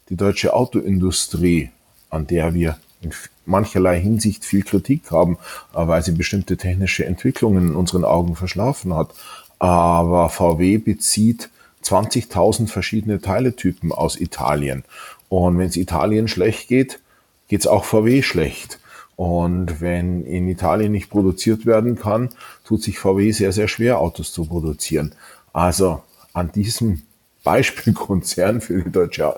die 0.09 0.15
deutsche 0.15 0.53
Autoindustrie, 0.53 1.71
an 2.11 2.27
der 2.27 2.53
wir 2.53 2.77
in 3.01 3.11
mancherlei 3.47 3.99
Hinsicht 3.99 4.45
viel 4.45 4.61
Kritik 4.61 5.09
haben, 5.09 5.39
weil 5.73 6.03
sie 6.03 6.11
bestimmte 6.11 6.57
technische 6.57 7.05
Entwicklungen 7.05 7.69
in 7.69 7.75
unseren 7.75 8.05
Augen 8.05 8.35
verschlafen 8.35 8.93
hat 8.93 9.15
aber 9.61 10.29
VW 10.29 10.79
bezieht 10.79 11.51
20.000 11.83 12.67
verschiedene 12.67 13.21
Teiletypen 13.21 13.91
aus 13.91 14.19
Italien. 14.19 14.83
Und 15.29 15.59
wenn 15.59 15.67
es 15.67 15.77
Italien 15.77 16.27
schlecht 16.27 16.67
geht, 16.67 16.99
geht 17.47 17.59
es 17.59 17.67
auch 17.67 17.85
VW 17.85 18.23
schlecht. 18.23 18.79
Und 19.17 19.79
wenn 19.79 20.25
in 20.25 20.47
Italien 20.47 20.91
nicht 20.91 21.11
produziert 21.11 21.67
werden 21.67 21.95
kann, 21.95 22.29
tut 22.63 22.81
sich 22.81 22.97
VW 22.97 23.31
sehr, 23.33 23.51
sehr 23.51 23.67
schwer, 23.67 23.99
Autos 23.99 24.33
zu 24.33 24.45
produzieren. 24.45 25.13
Also 25.53 26.01
an 26.33 26.51
diesem 26.51 27.03
Beispielkonzern 27.43 28.61
für 28.61 28.81
die 28.81 28.91
deutsche 28.91 29.35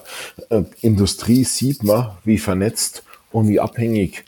äh, 0.50 0.64
Industrie 0.80 1.44
sieht 1.44 1.84
man, 1.84 2.12
wie 2.24 2.38
vernetzt 2.38 3.04
und 3.34 3.50
wie 3.50 3.60
abhängig 3.60 4.24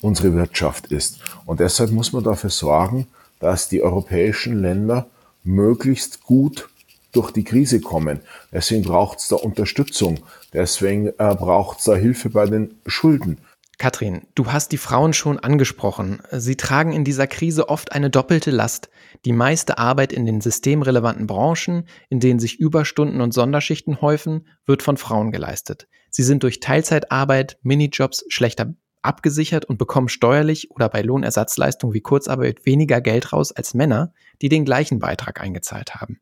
unsere 0.00 0.32
Wirtschaft 0.32 0.86
ist. 0.86 1.18
Und 1.44 1.60
deshalb 1.60 1.90
muss 1.90 2.14
man 2.14 2.24
dafür 2.24 2.48
sorgen, 2.50 3.06
dass 3.38 3.68
die 3.68 3.82
europäischen 3.82 4.62
Länder 4.62 5.06
möglichst 5.46 6.22
gut 6.22 6.68
durch 7.12 7.30
die 7.30 7.44
Krise 7.44 7.80
kommen. 7.80 8.20
Deswegen 8.52 8.82
braucht 8.82 9.20
es 9.20 9.28
da 9.28 9.36
Unterstützung. 9.36 10.20
Deswegen 10.52 11.08
äh, 11.08 11.12
braucht 11.16 11.78
es 11.78 11.84
da 11.84 11.94
Hilfe 11.94 12.30
bei 12.30 12.46
den 12.46 12.74
Schulden. 12.86 13.38
Katrin, 13.78 14.22
du 14.34 14.52
hast 14.52 14.72
die 14.72 14.78
Frauen 14.78 15.12
schon 15.12 15.38
angesprochen. 15.38 16.22
Sie 16.32 16.56
tragen 16.56 16.92
in 16.92 17.04
dieser 17.04 17.26
Krise 17.26 17.68
oft 17.68 17.92
eine 17.92 18.08
doppelte 18.08 18.50
Last. 18.50 18.88
Die 19.26 19.32
meiste 19.32 19.76
Arbeit 19.76 20.14
in 20.14 20.24
den 20.24 20.40
systemrelevanten 20.40 21.26
Branchen, 21.26 21.86
in 22.08 22.20
denen 22.20 22.40
sich 22.40 22.58
Überstunden 22.58 23.20
und 23.20 23.32
Sonderschichten 23.32 24.00
häufen, 24.00 24.46
wird 24.64 24.82
von 24.82 24.96
Frauen 24.96 25.30
geleistet. 25.30 25.88
Sie 26.10 26.22
sind 26.22 26.42
durch 26.42 26.60
Teilzeitarbeit, 26.60 27.58
Minijobs 27.62 28.24
schlechter 28.28 28.74
abgesichert 29.06 29.64
und 29.64 29.78
bekommen 29.78 30.08
steuerlich 30.08 30.70
oder 30.70 30.88
bei 30.88 31.02
Lohnersatzleistung 31.02 31.94
wie 31.94 32.00
Kurzarbeit 32.00 32.66
weniger 32.66 33.00
Geld 33.00 33.32
raus 33.32 33.52
als 33.52 33.74
Männer, 33.74 34.12
die 34.42 34.48
den 34.48 34.64
gleichen 34.64 34.98
Beitrag 34.98 35.40
eingezahlt 35.40 35.94
haben. 35.94 36.20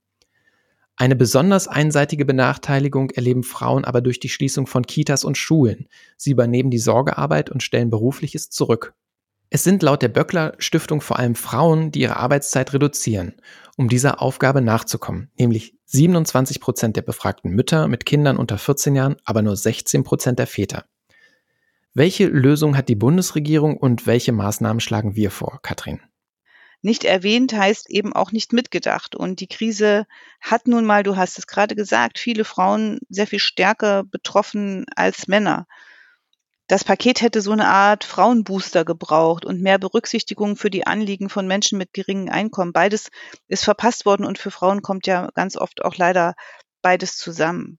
Eine 0.97 1.16
besonders 1.16 1.66
einseitige 1.66 2.25
Benachteiligung 2.25 3.11
erleben 3.11 3.42
Frauen 3.42 3.85
aber 3.85 4.01
durch 4.01 4.20
die 4.20 4.29
Schließung 4.29 4.68
von 4.68 4.87
Kitas 4.87 5.25
und 5.25 5.37
Schulen. 5.37 5.88
Sie 6.16 6.31
übernehmen 6.31 6.70
die 6.70 6.79
Sorgearbeit 6.79 7.51
und 7.51 7.64
stellen 7.64 7.90
Berufliches 7.90 8.51
zurück. 8.51 8.94
Es 9.51 9.64
sind 9.64 9.83
laut 9.83 10.03
der 10.03 10.09
Böckler 10.09 10.55
Stiftung 10.59 11.01
vor 11.01 11.18
allem 11.18 11.35
Frauen, 11.35 11.90
die 11.90 12.01
ihre 12.01 12.16
Arbeitszeit 12.16 12.73
reduzieren, 12.73 13.35
um 13.77 13.88
dieser 13.88 14.23
Aufgabe 14.23 14.61
nachzukommen, 14.61 15.31
nämlich 15.37 15.77
27 15.87 16.61
Prozent 16.61 16.97
der 16.97 17.03
befragten 17.03 17.51
Mütter 17.51 17.88
mit 17.88 18.07
Kindern 18.07 18.37
unter 18.37 18.59
14 18.59 18.94
Jahren, 18.94 19.16
aber 19.25 19.42
nur 19.42 19.57
16 19.57 20.03
Prozent 20.03 20.38
der 20.38 20.47
Väter. 20.47 20.85
Welche 21.96 22.26
Lösung 22.26 22.76
hat 22.76 22.88
die 22.88 22.96
Bundesregierung 22.96 23.76
und 23.76 24.09
welche 24.09 24.33
Maßnahmen 24.33 24.80
schlagen 24.80 25.14
wir 25.14 25.30
vor, 25.30 25.61
Katrin? 25.62 26.00
Nicht 26.83 27.04
erwähnt 27.04 27.54
heißt 27.54 27.88
eben 27.88 28.12
auch 28.12 28.33
nicht 28.33 28.52
mitgedacht. 28.52 29.14
Und 29.14 29.38
die 29.38 29.46
Krise 29.46 30.04
hat 30.40 30.66
nun 30.66 30.85
mal, 30.85 31.04
du 31.04 31.16
hast 31.16 31.38
es 31.38 31.46
gerade 31.46 31.76
gesagt, 31.76 32.18
viele 32.18 32.44
Frauen 32.44 32.98
sehr 33.09 33.28
viel 33.28 33.38
stärker 33.38 34.02
betroffen 34.02 34.87
als 34.96 35.28
Männer. 35.28 35.66
Das 36.66 36.83
Paket 36.83 37.20
hätte 37.20 37.42
so 37.42 37.52
eine 37.52 37.68
Art 37.68 38.02
Frauenbooster 38.02 38.85
gebraucht 38.85 39.44
und 39.44 39.62
mehr 39.62 39.78
Berücksichtigung 39.78 40.57
für 40.57 40.70
die 40.70 40.88
Anliegen 40.88 41.28
von 41.28 41.46
Menschen 41.46 41.78
mit 41.78 41.92
geringem 41.92 42.28
Einkommen. 42.28 42.72
Beides 42.72 43.11
ist 43.46 43.64
verpasst 43.64 44.04
worden 44.04 44.26
und 44.26 44.38
für 44.38 44.50
Frauen 44.50 44.83
kommt 44.83 45.07
ja 45.07 45.30
ganz 45.35 45.57
oft 45.57 45.85
auch 45.85 45.96
leider 45.96 46.35
beides 46.83 47.16
zusammen. 47.18 47.78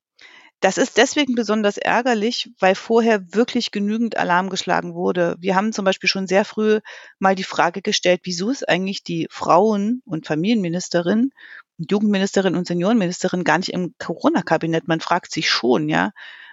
Das 0.62 0.78
ist 0.78 0.98
deswegen 0.98 1.36
besonders 1.36 1.78
ärgerlich, 1.78 2.50
weil 2.60 2.76
vorher 2.76 3.34
wirklich 3.34 3.72
genügend 3.72 4.18
Alarm 4.18 4.50
geschlagen 4.50 4.96
wurde. 4.96 5.36
Wir 5.40 5.56
haben 5.56 5.74
zum 5.74 5.86
Beispiel 5.86 6.10
schon 6.10 6.28
sehr 6.28 6.46
früh 6.46 6.80
mal 7.20 7.36
die 7.36 7.44
Frage 7.44 7.82
gestellt, 7.82 8.22
wieso 8.24 8.50
ist 8.50 8.68
eigentlich 8.68 9.04
die 9.04 9.28
Frauen- 9.30 10.02
und 10.06 10.26
Familienministerin, 10.26 11.32
Jugendministerin 11.78 12.56
und 12.56 12.68
Seniorenministerin 12.68 13.44
gar 13.44 13.58
nicht 13.58 13.74
im 13.74 13.94
Corona-Kabinett? 14.00 14.88
Man 14.88 15.02
fragt 15.02 15.32
sich 15.32 15.50
schon, 15.50 15.90
ja. 15.90 16.12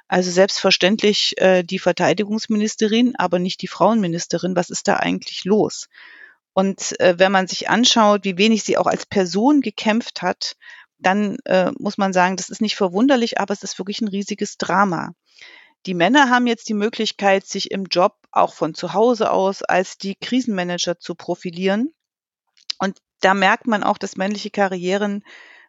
Also 0.08 0.30
selbstverständlich 0.30 1.34
äh, 1.38 1.62
die 1.62 1.78
Verteidigungsministerin, 1.78 3.14
aber 3.16 3.38
nicht 3.38 3.62
die 3.62 3.68
Frauenministerin. 3.68 4.56
Was 4.56 4.68
ist 4.68 4.88
da 4.88 4.96
eigentlich 4.96 5.44
los? 5.44 5.88
Und 6.54 7.00
äh, 7.00 7.18
wenn 7.18 7.32
man 7.32 7.46
sich 7.46 7.70
anschaut, 7.70 8.24
wie 8.24 8.36
wenig 8.36 8.62
sie 8.62 8.76
auch 8.76 8.86
als 8.86 9.06
Person 9.06 9.62
gekämpft 9.62 10.20
hat, 10.20 10.56
dann 11.02 11.36
äh, 11.44 11.70
muss 11.78 11.98
man 11.98 12.12
sagen, 12.12 12.36
das 12.36 12.48
ist 12.48 12.60
nicht 12.60 12.76
verwunderlich, 12.76 13.38
aber 13.38 13.52
es 13.52 13.62
ist 13.62 13.78
wirklich 13.78 14.00
ein 14.00 14.08
riesiges 14.08 14.56
Drama. 14.56 15.12
Die 15.86 15.94
Männer 15.94 16.30
haben 16.30 16.46
jetzt 16.46 16.68
die 16.68 16.74
Möglichkeit, 16.74 17.46
sich 17.46 17.70
im 17.70 17.84
Job 17.84 18.16
auch 18.30 18.54
von 18.54 18.74
zu 18.74 18.94
Hause 18.94 19.30
aus 19.30 19.62
als 19.62 19.98
die 19.98 20.14
Krisenmanager 20.14 20.98
zu 20.98 21.14
profilieren. 21.14 21.92
Und 22.78 22.98
da 23.20 23.34
merkt 23.34 23.66
man 23.66 23.82
auch, 23.82 23.98
dass 23.98 24.16
männliche 24.16 24.50
Karrieren 24.50 25.24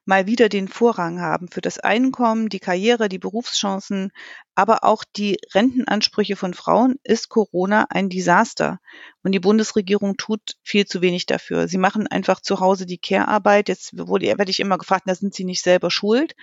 mal 0.05 0.27
wieder 0.27 0.49
den 0.49 0.67
Vorrang 0.67 1.21
haben 1.21 1.47
für 1.47 1.61
das 1.61 1.79
Einkommen, 1.79 2.49
die 2.49 2.59
Karriere, 2.59 3.09
die 3.09 3.19
Berufschancen, 3.19 4.11
aber 4.55 4.83
auch 4.83 5.03
die 5.03 5.37
Rentenansprüche 5.53 6.35
von 6.35 6.53
Frauen 6.53 6.95
ist 7.03 7.29
Corona 7.29 7.87
ein 7.89 8.09
Desaster. 8.09 8.79
Und 9.23 9.31
die 9.31 9.39
Bundesregierung 9.39 10.17
tut 10.17 10.57
viel 10.63 10.85
zu 10.85 11.01
wenig 11.01 11.25
dafür. 11.25 11.67
Sie 11.67 11.77
machen 11.77 12.07
einfach 12.07 12.41
zu 12.41 12.59
Hause 12.59 12.85
die 12.85 12.97
Care-Arbeit. 12.97 13.69
Jetzt 13.69 13.97
wurde, 13.97 14.25
werde 14.25 14.51
ich 14.51 14.59
immer 14.59 14.77
gefragt, 14.77 15.03
da 15.07 15.15
sind 15.15 15.33
sie 15.33 15.45
nicht 15.45 15.63
selber 15.63 15.89
schuld 15.89 16.35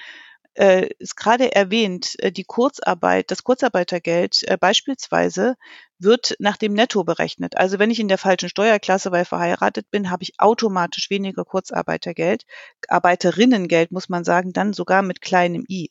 äh, 0.60 0.90
ist 0.98 1.16
gerade 1.16 1.54
erwähnt, 1.54 2.16
äh, 2.18 2.30
die 2.30 2.44
Kurzarbeit, 2.44 3.30
das 3.30 3.44
Kurzarbeitergeld 3.44 4.42
äh, 4.46 4.58
beispielsweise 4.60 5.56
wird 5.98 6.36
nach 6.38 6.58
dem 6.58 6.74
Netto 6.74 7.02
berechnet. 7.02 7.56
Also 7.56 7.78
wenn 7.78 7.90
ich 7.90 7.98
in 7.98 8.08
der 8.08 8.18
falschen 8.18 8.50
Steuerklasse, 8.50 9.10
weil 9.10 9.24
verheiratet 9.24 9.90
bin, 9.90 10.10
habe 10.10 10.22
ich 10.22 10.34
automatisch 10.38 11.08
weniger 11.08 11.46
Kurzarbeitergeld. 11.46 12.44
Arbeiterinnengeld 12.88 13.90
muss 13.90 14.10
man 14.10 14.22
sagen, 14.22 14.52
dann 14.52 14.74
sogar 14.74 15.00
mit 15.00 15.22
kleinem 15.22 15.64
i. 15.66 15.90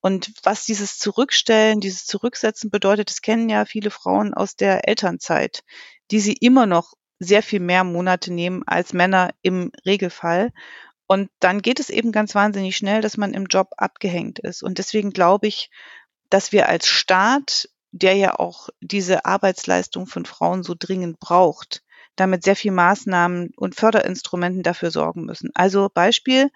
Und 0.00 0.32
was 0.42 0.64
dieses 0.64 0.98
Zurückstellen, 0.98 1.80
dieses 1.80 2.06
Zurücksetzen 2.06 2.70
bedeutet, 2.70 3.10
das 3.10 3.20
kennen 3.20 3.50
ja 3.50 3.66
viele 3.66 3.90
Frauen 3.90 4.32
aus 4.32 4.56
der 4.56 4.88
Elternzeit, 4.88 5.64
die 6.10 6.20
sie 6.20 6.34
immer 6.34 6.64
noch 6.64 6.94
sehr 7.18 7.42
viel 7.42 7.60
mehr 7.60 7.84
Monate 7.84 8.32
nehmen 8.32 8.62
als 8.66 8.94
Männer 8.94 9.32
im 9.42 9.70
Regelfall. 9.84 10.50
Und 11.08 11.30
dann 11.40 11.62
geht 11.62 11.80
es 11.80 11.88
eben 11.88 12.12
ganz 12.12 12.34
wahnsinnig 12.34 12.76
schnell, 12.76 13.00
dass 13.00 13.16
man 13.16 13.32
im 13.34 13.46
Job 13.46 13.70
abgehängt 13.78 14.38
ist. 14.38 14.62
Und 14.62 14.78
deswegen 14.78 15.10
glaube 15.10 15.48
ich, 15.48 15.70
dass 16.28 16.52
wir 16.52 16.68
als 16.68 16.86
Staat, 16.86 17.68
der 17.92 18.14
ja 18.14 18.38
auch 18.38 18.68
diese 18.80 19.24
Arbeitsleistung 19.24 20.06
von 20.06 20.26
Frauen 20.26 20.62
so 20.62 20.74
dringend 20.78 21.18
braucht, 21.18 21.82
damit 22.16 22.44
sehr 22.44 22.56
viel 22.56 22.72
Maßnahmen 22.72 23.52
und 23.56 23.74
Förderinstrumenten 23.74 24.62
dafür 24.62 24.90
sorgen 24.90 25.24
müssen. 25.24 25.50
Also 25.54 25.88
Beispiel, 25.92 26.50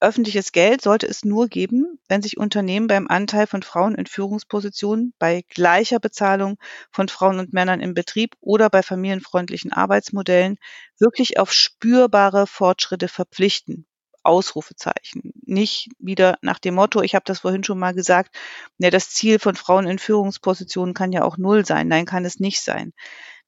öffentliches 0.00 0.52
Geld 0.52 0.82
sollte 0.82 1.06
es 1.06 1.24
nur 1.24 1.48
geben, 1.48 1.98
wenn 2.06 2.20
sich 2.20 2.36
Unternehmen 2.36 2.88
beim 2.88 3.08
Anteil 3.08 3.46
von 3.46 3.62
Frauen 3.62 3.94
in 3.94 4.04
Führungspositionen 4.04 5.14
bei 5.18 5.44
gleicher 5.48 5.98
Bezahlung 5.98 6.58
von 6.90 7.08
Frauen 7.08 7.38
und 7.38 7.54
Männern 7.54 7.80
im 7.80 7.94
Betrieb 7.94 8.34
oder 8.40 8.68
bei 8.68 8.82
familienfreundlichen 8.82 9.72
Arbeitsmodellen 9.72 10.58
wirklich 10.98 11.38
auf 11.38 11.52
spürbare 11.54 12.46
Fortschritte 12.46 13.08
verpflichten. 13.08 13.86
Ausrufezeichen. 14.24 15.32
Nicht 15.44 15.88
wieder 15.98 16.38
nach 16.42 16.58
dem 16.58 16.74
Motto, 16.74 17.02
ich 17.02 17.14
habe 17.14 17.24
das 17.26 17.40
vorhin 17.40 17.64
schon 17.64 17.78
mal 17.78 17.94
gesagt, 17.94 18.34
ja, 18.78 18.90
das 18.90 19.10
Ziel 19.10 19.38
von 19.38 19.54
Frauen 19.56 19.86
in 19.86 19.98
Führungspositionen 19.98 20.94
kann 20.94 21.12
ja 21.12 21.22
auch 21.22 21.36
null 21.36 21.64
sein. 21.66 21.88
Nein, 21.88 22.06
kann 22.06 22.24
es 22.24 22.40
nicht 22.40 22.62
sein. 22.62 22.92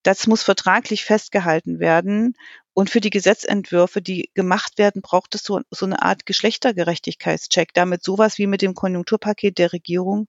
Das 0.02 0.26
muss 0.26 0.42
vertraglich 0.42 1.04
festgehalten 1.04 1.80
werden. 1.80 2.34
Und 2.74 2.90
für 2.90 3.00
die 3.00 3.10
Gesetzentwürfe, 3.10 4.02
die 4.02 4.30
gemacht 4.34 4.78
werden, 4.78 5.02
braucht 5.02 5.34
es 5.34 5.42
so, 5.42 5.60
so 5.70 5.86
eine 5.86 6.02
Art 6.02 6.26
Geschlechtergerechtigkeitscheck, 6.26 7.72
damit 7.74 8.04
sowas 8.04 8.38
wie 8.38 8.46
mit 8.46 8.62
dem 8.62 8.74
Konjunkturpaket 8.74 9.58
der 9.58 9.72
Regierung 9.72 10.28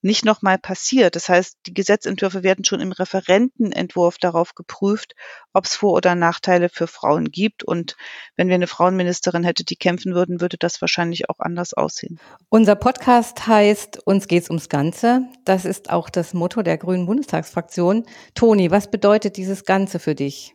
nicht 0.00 0.24
nochmal 0.24 0.58
passiert. 0.58 1.16
Das 1.16 1.28
heißt, 1.28 1.56
die 1.66 1.74
Gesetzentwürfe 1.74 2.42
werden 2.42 2.64
schon 2.64 2.80
im 2.80 2.92
Referentenentwurf 2.92 4.18
darauf 4.18 4.54
geprüft, 4.54 5.14
ob 5.52 5.64
es 5.64 5.74
Vor- 5.74 5.94
oder 5.94 6.14
Nachteile 6.14 6.68
für 6.68 6.86
Frauen 6.86 7.30
gibt. 7.30 7.64
Und 7.64 7.96
wenn 8.36 8.48
wir 8.48 8.54
eine 8.54 8.66
Frauenministerin 8.66 9.44
hätte, 9.44 9.64
die 9.64 9.76
kämpfen 9.76 10.14
würden, 10.14 10.40
würde 10.40 10.56
das 10.58 10.80
wahrscheinlich 10.80 11.28
auch 11.28 11.40
anders 11.40 11.74
aussehen. 11.74 12.20
Unser 12.48 12.76
Podcast 12.76 13.46
heißt 13.46 14.06
Uns 14.06 14.28
geht's 14.28 14.50
ums 14.50 14.68
Ganze. 14.68 15.22
Das 15.44 15.64
ist 15.64 15.90
auch 15.90 16.10
das 16.10 16.34
Motto 16.34 16.62
der 16.62 16.78
Grünen 16.78 17.06
Bundestagsfraktion. 17.06 18.06
Toni, 18.34 18.70
was 18.70 18.90
bedeutet 18.90 19.36
dieses 19.36 19.64
Ganze 19.64 19.98
für 19.98 20.14
dich? 20.14 20.54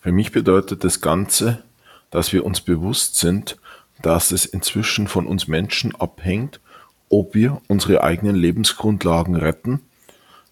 Für 0.00 0.12
mich 0.12 0.32
bedeutet 0.32 0.84
das 0.84 1.00
Ganze, 1.00 1.62
dass 2.10 2.32
wir 2.32 2.44
uns 2.44 2.60
bewusst 2.60 3.16
sind, 3.16 3.56
dass 4.02 4.30
es 4.30 4.44
inzwischen 4.44 5.08
von 5.08 5.26
uns 5.26 5.48
Menschen 5.48 5.94
abhängt, 5.94 6.60
ob 7.08 7.34
wir 7.34 7.60
unsere 7.68 8.02
eigenen 8.02 8.36
Lebensgrundlagen 8.36 9.36
retten. 9.36 9.80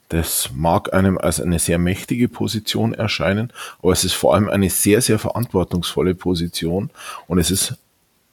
Das 0.09 0.51
mag 0.55 0.93
einem 0.93 1.19
als 1.19 1.41
eine 1.41 1.59
sehr 1.59 1.79
mächtige 1.79 2.29
Position 2.29 2.95
erscheinen, 2.95 3.53
aber 3.83 3.93
es 3.93 4.05
ist 4.05 4.13
vor 4.13 4.35
allem 4.35 4.49
eine 4.49 4.71
sehr, 4.71 5.01
sehr 5.01 5.19
verantwortungsvolle 5.19 6.15
Position 6.15 6.91
und 7.27 7.39
es 7.39 7.51
ist, 7.51 7.77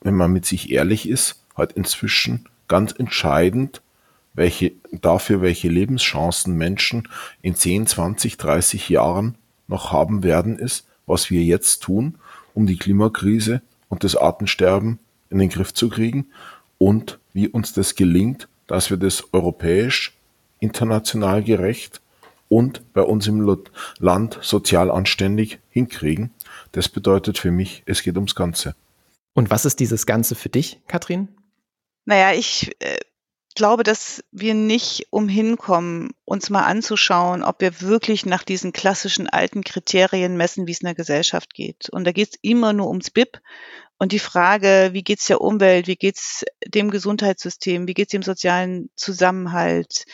wenn 0.02 0.16
man 0.16 0.32
mit 0.32 0.46
sich 0.46 0.72
ehrlich 0.72 1.08
ist, 1.08 1.42
halt 1.56 1.72
inzwischen 1.74 2.46
ganz 2.68 2.94
entscheidend, 2.98 3.82
welche, 4.34 4.74
dafür, 4.92 5.42
welche 5.42 5.70
Lebenschancen 5.70 6.58
Menschen 6.58 7.08
in 7.42 7.56
10, 7.56 7.88
20, 7.88 8.38
30 8.38 8.90
Jahren 8.90 9.36
noch 9.68 9.92
haben 9.92 10.24
werden, 10.24 10.58
ist, 10.58 10.86
was 11.06 11.30
wir 11.30 11.44
jetzt 11.44 11.82
tun, 11.84 12.16
um 12.54 12.66
die 12.66 12.78
Klimakrise 12.78 13.62
und 13.90 14.04
das 14.04 14.16
Artensterben 14.16 15.00
in 15.30 15.40
den 15.40 15.50
Griff 15.50 15.74
zu 15.74 15.90
kriegen 15.90 16.28
und 16.78 17.20
wie 17.34 17.48
uns 17.48 17.74
das 17.74 17.96
gelingt, 17.96 18.48
dass 18.68 18.90
wir 18.90 18.98
das 18.98 19.34
europäisch, 19.34 20.18
international 20.60 21.44
gerecht 21.44 22.02
und 22.48 22.94
bei 22.94 23.02
uns 23.02 23.28
im 23.28 23.58
Land 24.00 24.40
sozial 24.42 24.92
anständig 24.92 25.60
hinkriegen. 25.70 26.32
Das 26.72 26.90
bedeutet 26.90 27.38
für 27.38 27.52
mich, 27.52 27.84
es 27.86 28.04
geht 28.04 28.16
ums 28.16 28.36
Ganze. 28.36 28.76
Und 29.34 29.50
was 29.50 29.66
ist 29.66 29.80
dieses 29.80 30.06
Ganze 30.06 30.36
für 30.36 30.50
dich, 30.50 30.80
Katrin? 30.88 31.30
Naja, 32.06 32.34
ich 32.34 32.72
äh, 32.80 32.98
glaube, 33.56 33.84
dass 33.84 34.24
wir 34.32 34.54
nicht 34.54 35.08
umhin 35.10 35.58
kommen, 35.58 36.12
uns 36.26 36.50
mal 36.50 36.64
anzuschauen, 36.64 37.44
ob 37.44 37.62
wir 37.62 37.82
wirklich 37.82 38.26
nach 38.26 38.44
diesen 38.44 38.74
klassischen 38.74 39.28
alten 39.28 39.64
Kriterien 39.64 40.38
messen, 40.38 40.68
wie 40.68 40.72
es 40.72 40.82
in 40.82 40.86
der 40.86 40.96
Gesellschaft 40.96 41.54
geht. 41.54 41.90
Und 41.90 42.06
da 42.06 42.12
geht 42.12 42.30
es 42.30 42.40
immer 42.42 42.74
nur 42.74 42.88
ums 42.88 43.10
BIP 43.10 43.40
und 43.98 44.12
die 44.12 44.20
Frage, 44.20 44.90
wie 44.94 45.04
geht's 45.04 45.28
der 45.28 45.42
Umwelt, 45.42 45.88
wie 45.88 45.96
geht's 45.96 46.44
dem 46.66 46.90
Gesundheitssystem, 46.90 47.88
wie 47.88 47.94
geht's 47.94 48.12
dem 48.12 48.24
sozialen 48.24 48.90
Zusammenhalt, 48.96 50.06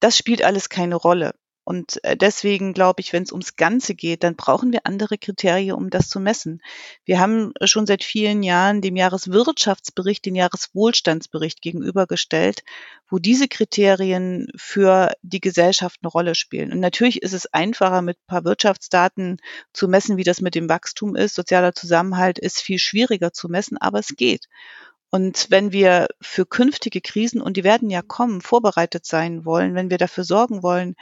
das 0.00 0.16
spielt 0.16 0.42
alles 0.42 0.68
keine 0.68 0.94
Rolle. 0.96 1.34
Und 1.64 2.02
äh, 2.04 2.16
deswegen 2.16 2.74
glaube 2.74 3.00
ich, 3.00 3.12
wenn 3.12 3.22
es 3.22 3.32
ums 3.32 3.56
Ganze 3.56 3.94
geht, 3.94 4.22
dann 4.22 4.36
brauchen 4.36 4.72
wir 4.72 4.80
andere 4.84 5.16
Kriterien, 5.16 5.74
um 5.74 5.88
das 5.88 6.08
zu 6.10 6.20
messen. 6.20 6.62
Wir 7.04 7.18
haben 7.18 7.52
schon 7.64 7.86
seit 7.86 8.04
vielen 8.04 8.42
Jahren 8.42 8.82
dem 8.82 8.96
Jahreswirtschaftsbericht 8.96 10.26
den 10.26 10.34
Jahreswohlstandsbericht 10.34 11.62
gegenübergestellt, 11.62 12.64
wo 13.08 13.18
diese 13.18 13.48
Kriterien 13.48 14.48
für 14.56 15.12
die 15.22 15.40
Gesellschaft 15.40 16.00
eine 16.02 16.10
Rolle 16.10 16.34
spielen. 16.34 16.70
Und 16.70 16.80
natürlich 16.80 17.22
ist 17.22 17.32
es 17.32 17.46
einfacher, 17.46 18.02
mit 18.02 18.18
ein 18.18 18.26
paar 18.26 18.44
Wirtschaftsdaten 18.44 19.38
zu 19.72 19.88
messen, 19.88 20.18
wie 20.18 20.24
das 20.24 20.42
mit 20.42 20.54
dem 20.54 20.68
Wachstum 20.68 21.16
ist. 21.16 21.34
Sozialer 21.34 21.74
Zusammenhalt 21.74 22.38
ist 22.38 22.60
viel 22.60 22.78
schwieriger 22.78 23.32
zu 23.32 23.48
messen, 23.48 23.78
aber 23.78 24.00
es 24.00 24.08
geht. 24.16 24.48
Und 25.14 25.46
wenn 25.48 25.70
wir 25.70 26.08
für 26.20 26.44
künftige 26.44 27.00
Krisen, 27.00 27.40
und 27.40 27.56
die 27.56 27.62
werden 27.62 27.88
ja 27.88 28.02
kommen, 28.02 28.40
vorbereitet 28.40 29.06
sein 29.06 29.44
wollen, 29.44 29.76
wenn 29.76 29.88
wir 29.88 29.96
dafür 29.96 30.24
sorgen 30.24 30.64
wollen, 30.64 30.96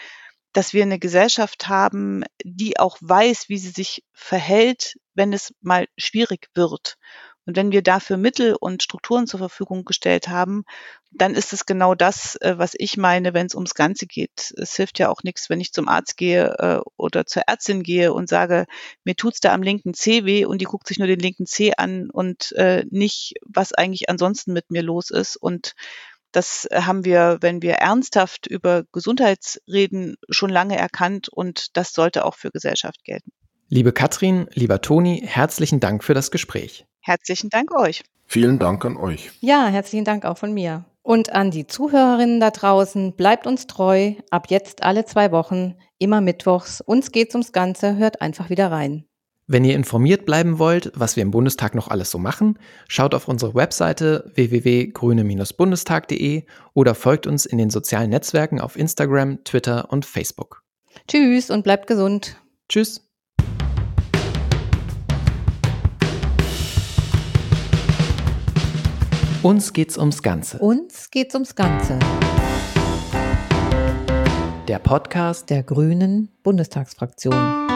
dass 0.52 0.72
wir 0.72 0.82
eine 0.82 0.98
Gesellschaft 0.98 1.68
haben, 1.68 2.24
die 2.44 2.78
auch 2.78 2.98
weiß, 3.00 3.48
wie 3.48 3.58
sie 3.58 3.70
sich 3.70 4.04
verhält, 4.12 4.98
wenn 5.14 5.32
es 5.32 5.54
mal 5.60 5.86
schwierig 5.96 6.48
wird. 6.54 6.96
Und 7.44 7.56
wenn 7.56 7.72
wir 7.72 7.82
dafür 7.82 8.16
Mittel 8.16 8.54
und 8.54 8.84
Strukturen 8.84 9.26
zur 9.26 9.38
Verfügung 9.38 9.84
gestellt 9.84 10.28
haben, 10.28 10.62
dann 11.10 11.34
ist 11.34 11.52
es 11.52 11.66
genau 11.66 11.94
das, 11.94 12.36
äh, 12.36 12.54
was 12.56 12.74
ich 12.78 12.96
meine, 12.96 13.34
wenn 13.34 13.46
es 13.46 13.54
ums 13.54 13.74
Ganze 13.74 14.06
geht. 14.06 14.54
Es 14.56 14.76
hilft 14.76 14.98
ja 15.00 15.08
auch 15.08 15.24
nichts, 15.24 15.50
wenn 15.50 15.60
ich 15.60 15.72
zum 15.72 15.88
Arzt 15.88 16.16
gehe 16.16 16.54
äh, 16.58 16.80
oder 16.96 17.26
zur 17.26 17.42
Ärztin 17.48 17.82
gehe 17.82 18.12
und 18.12 18.28
sage, 18.28 18.66
mir 19.04 19.16
tut's 19.16 19.40
da 19.40 19.52
am 19.52 19.62
linken 19.62 19.92
Zeh 19.92 20.24
weh 20.24 20.44
und 20.44 20.60
die 20.60 20.66
guckt 20.66 20.86
sich 20.86 20.98
nur 20.98 21.08
den 21.08 21.18
linken 21.18 21.46
Zeh 21.46 21.72
an 21.76 22.10
und 22.10 22.52
äh, 22.52 22.84
nicht, 22.90 23.34
was 23.44 23.72
eigentlich 23.72 24.08
ansonsten 24.08 24.52
mit 24.52 24.70
mir 24.70 24.82
los 24.82 25.10
ist. 25.10 25.36
Und 25.36 25.74
das 26.32 26.66
haben 26.72 27.04
wir, 27.04 27.38
wenn 27.40 27.62
wir 27.62 27.74
ernsthaft 27.74 28.46
über 28.46 28.84
Gesundheit 28.92 29.60
reden, 29.68 30.16
schon 30.28 30.50
lange 30.50 30.76
erkannt 30.76 31.28
und 31.28 31.76
das 31.76 31.92
sollte 31.92 32.24
auch 32.24 32.34
für 32.34 32.50
Gesellschaft 32.50 33.04
gelten. 33.04 33.30
Liebe 33.68 33.92
Katrin, 33.92 34.48
lieber 34.52 34.80
Toni, 34.80 35.22
herzlichen 35.24 35.80
Dank 35.80 36.04
für 36.04 36.14
das 36.14 36.30
Gespräch. 36.30 36.86
Herzlichen 37.00 37.48
Dank 37.48 37.74
euch. 37.74 38.02
Vielen 38.26 38.58
Dank 38.58 38.84
an 38.84 38.96
euch. 38.96 39.30
Ja, 39.40 39.66
herzlichen 39.66 40.04
Dank 40.04 40.24
auch 40.24 40.38
von 40.38 40.52
mir. 40.52 40.84
Und 41.02 41.32
an 41.32 41.50
die 41.50 41.66
Zuhörerinnen 41.66 42.38
da 42.38 42.50
draußen, 42.50 43.14
bleibt 43.14 43.46
uns 43.46 43.66
treu. 43.66 44.12
Ab 44.30 44.46
jetzt 44.50 44.82
alle 44.82 45.04
zwei 45.04 45.32
Wochen, 45.32 45.74
immer 45.98 46.20
mittwochs. 46.20 46.80
Uns 46.80 47.12
geht's 47.12 47.34
ums 47.34 47.52
Ganze, 47.52 47.96
hört 47.96 48.20
einfach 48.20 48.50
wieder 48.50 48.70
rein. 48.70 49.04
Wenn 49.52 49.66
ihr 49.66 49.74
informiert 49.74 50.24
bleiben 50.24 50.58
wollt, 50.58 50.90
was 50.94 51.16
wir 51.16 51.22
im 51.22 51.30
Bundestag 51.30 51.74
noch 51.74 51.88
alles 51.88 52.10
so 52.10 52.16
machen, 52.16 52.58
schaut 52.88 53.14
auf 53.14 53.28
unsere 53.28 53.54
Webseite 53.54 54.32
www.grüne-bundestag.de 54.34 56.44
oder 56.72 56.94
folgt 56.94 57.26
uns 57.26 57.44
in 57.44 57.58
den 57.58 57.68
sozialen 57.68 58.08
Netzwerken 58.08 58.62
auf 58.62 58.78
Instagram, 58.78 59.44
Twitter 59.44 59.92
und 59.92 60.06
Facebook. 60.06 60.62
Tschüss 61.06 61.50
und 61.50 61.64
bleibt 61.64 61.86
gesund. 61.86 62.38
Tschüss. 62.70 63.06
Uns 69.42 69.74
geht's 69.74 69.98
ums 69.98 70.22
Ganze. 70.22 70.60
Uns 70.60 71.10
geht's 71.10 71.34
ums 71.34 71.54
Ganze. 71.54 71.98
Der 74.66 74.78
Podcast 74.78 75.50
der 75.50 75.62
Grünen 75.62 76.30
Bundestagsfraktion. 76.42 77.71